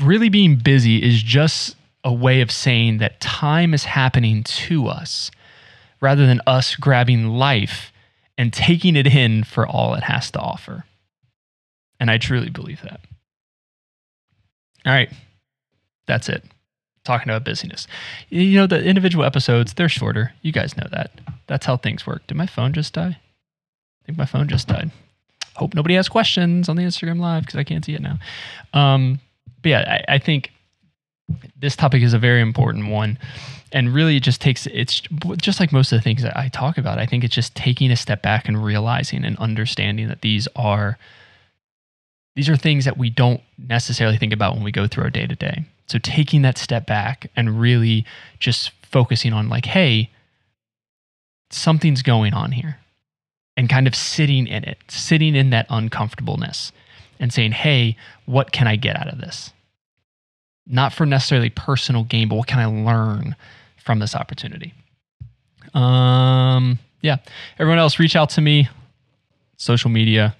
really 0.00 0.28
being 0.28 0.54
busy 0.54 1.02
is 1.02 1.20
just 1.24 1.74
a 2.04 2.12
way 2.12 2.40
of 2.40 2.52
saying 2.52 2.98
that 2.98 3.20
time 3.20 3.74
is 3.74 3.82
happening 3.82 4.44
to 4.44 4.86
us 4.86 5.32
rather 6.00 6.24
than 6.24 6.40
us 6.46 6.76
grabbing 6.76 7.26
life 7.26 7.92
and 8.38 8.52
taking 8.52 8.94
it 8.94 9.08
in 9.08 9.42
for 9.42 9.66
all 9.66 9.94
it 9.94 10.04
has 10.04 10.30
to 10.30 10.38
offer. 10.38 10.84
And 11.98 12.12
I 12.12 12.18
truly 12.18 12.48
believe 12.48 12.82
that. 12.82 13.00
All 14.86 14.92
right. 14.92 15.10
That's 16.06 16.28
it 16.28 16.44
talking 17.04 17.30
about 17.30 17.44
busyness. 17.44 17.86
You 18.30 18.58
know, 18.58 18.66
the 18.66 18.82
individual 18.82 19.24
episodes, 19.24 19.74
they're 19.74 19.88
shorter. 19.88 20.32
You 20.42 20.52
guys 20.52 20.76
know 20.76 20.86
that. 20.90 21.10
That's 21.52 21.66
how 21.66 21.76
things 21.76 22.06
work. 22.06 22.26
Did 22.28 22.38
my 22.38 22.46
phone 22.46 22.72
just 22.72 22.94
die? 22.94 23.14
I 23.20 24.06
think 24.06 24.16
my 24.16 24.24
phone 24.24 24.48
just 24.48 24.68
died. 24.68 24.90
Hope 25.56 25.74
nobody 25.74 25.96
has 25.96 26.08
questions 26.08 26.70
on 26.70 26.76
the 26.76 26.82
Instagram 26.82 27.20
live 27.20 27.42
because 27.42 27.56
I 27.56 27.62
can't 27.62 27.84
see 27.84 27.92
it 27.92 28.00
now. 28.00 28.18
Um, 28.72 29.20
but 29.60 29.68
yeah, 29.68 30.00
I, 30.08 30.14
I 30.14 30.18
think 30.18 30.50
this 31.60 31.76
topic 31.76 32.02
is 32.02 32.14
a 32.14 32.18
very 32.18 32.40
important 32.40 32.88
one 32.88 33.18
and 33.70 33.92
really 33.92 34.16
it 34.16 34.22
just 34.22 34.40
takes 34.40 34.66
it's 34.68 35.02
just 35.36 35.60
like 35.60 35.72
most 35.72 35.92
of 35.92 35.98
the 35.98 36.02
things 36.02 36.22
that 36.22 36.34
I 36.34 36.48
talk 36.48 36.78
about. 36.78 36.98
I 36.98 37.04
think 37.04 37.22
it's 37.22 37.34
just 37.34 37.54
taking 37.54 37.90
a 37.90 37.96
step 37.96 38.22
back 38.22 38.48
and 38.48 38.64
realizing 38.64 39.26
and 39.26 39.36
understanding 39.36 40.08
that 40.08 40.22
these 40.22 40.48
are 40.56 40.96
these 42.34 42.48
are 42.48 42.56
things 42.56 42.86
that 42.86 42.96
we 42.96 43.10
don't 43.10 43.42
necessarily 43.58 44.16
think 44.16 44.32
about 44.32 44.54
when 44.54 44.64
we 44.64 44.72
go 44.72 44.86
through 44.86 45.04
our 45.04 45.10
day 45.10 45.26
to 45.26 45.34
day. 45.34 45.66
So 45.86 45.98
taking 45.98 46.40
that 46.42 46.56
step 46.56 46.86
back 46.86 47.30
and 47.36 47.60
really 47.60 48.06
just 48.38 48.70
focusing 48.82 49.34
on 49.34 49.50
like, 49.50 49.66
hey, 49.66 50.10
something's 51.54 52.02
going 52.02 52.34
on 52.34 52.52
here. 52.52 52.78
And 53.56 53.68
kind 53.68 53.86
of 53.86 53.94
sitting 53.94 54.46
in 54.46 54.64
it, 54.64 54.78
sitting 54.88 55.34
in 55.34 55.50
that 55.50 55.66
uncomfortableness 55.68 56.72
and 57.20 57.32
saying, 57.32 57.52
hey, 57.52 57.96
what 58.24 58.50
can 58.50 58.66
I 58.66 58.76
get 58.76 58.98
out 58.98 59.08
of 59.08 59.20
this? 59.20 59.52
Not 60.66 60.92
for 60.92 61.04
necessarily 61.04 61.50
personal 61.50 62.04
gain, 62.04 62.28
but 62.28 62.36
what 62.36 62.48
can 62.48 62.58
I 62.58 62.66
learn 62.66 63.36
from 63.76 63.98
this 63.98 64.14
opportunity? 64.14 64.72
Um, 65.74 66.78
yeah. 67.02 67.18
Everyone 67.58 67.78
else, 67.78 67.98
reach 67.98 68.16
out 68.16 68.30
to 68.30 68.40
me, 68.40 68.68
social 69.58 69.90
media, 69.90 70.34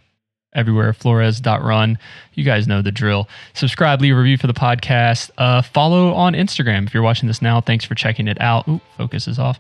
everywhere 0.55 0.93
flores.run 0.93 1.99
you 2.35 2.45
guys 2.45 2.67
know 2.67 2.81
the 2.81 2.91
drill. 2.91 3.29
Subscribe 3.53 4.01
leave 4.01 4.15
a 4.15 4.19
review 4.19 4.39
for 4.39 4.47
the 4.47 4.55
podcast. 4.55 5.31
Uh, 5.37 5.61
follow 5.63 6.15
on 6.15 6.33
instagram. 6.33 6.87
If 6.87 6.95
you're 6.95 7.03
watching 7.03 7.27
this 7.27 7.43
now 7.43 7.61
thanks 7.61 7.85
for 7.85 7.95
checking 7.95 8.29
it 8.29 8.41
out. 8.41 8.67
Ooh, 8.69 8.81
focus 8.97 9.29
is 9.29 9.39
off. 9.39 9.59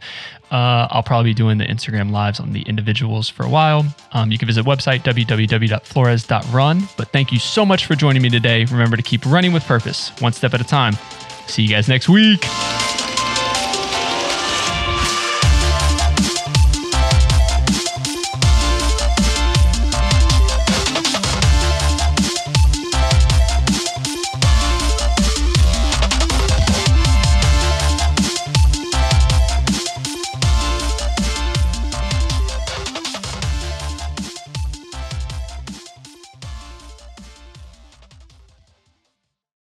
Uh, 0.50 0.86
i'll 0.90 1.02
probably 1.02 1.30
be 1.30 1.34
doing 1.34 1.56
the 1.58 1.64
instagram 1.64 2.10
lives 2.10 2.38
on 2.38 2.52
the 2.52 2.62
individuals 2.62 3.28
for 3.28 3.44
a 3.44 3.48
while. 3.48 3.84
Um, 4.12 4.30
you 4.30 4.38
can 4.38 4.46
visit 4.46 4.64
website 4.64 5.00
www.flores.run 5.00 6.82
but 6.96 7.08
thank 7.08 7.32
you 7.32 7.38
so 7.38 7.64
much 7.64 7.86
for 7.86 7.94
joining 7.94 8.22
me 8.22 8.30
today. 8.30 8.64
Remember 8.66 8.96
to 8.96 9.02
keep 9.02 9.24
running 9.26 9.52
with 9.52 9.64
purpose 9.64 10.10
one 10.20 10.32
step 10.32 10.54
at 10.54 10.60
a 10.60 10.64
time. 10.64 10.94
See 11.46 11.62
you 11.62 11.68
guys 11.68 11.88
next 11.88 12.08
week 12.08 12.44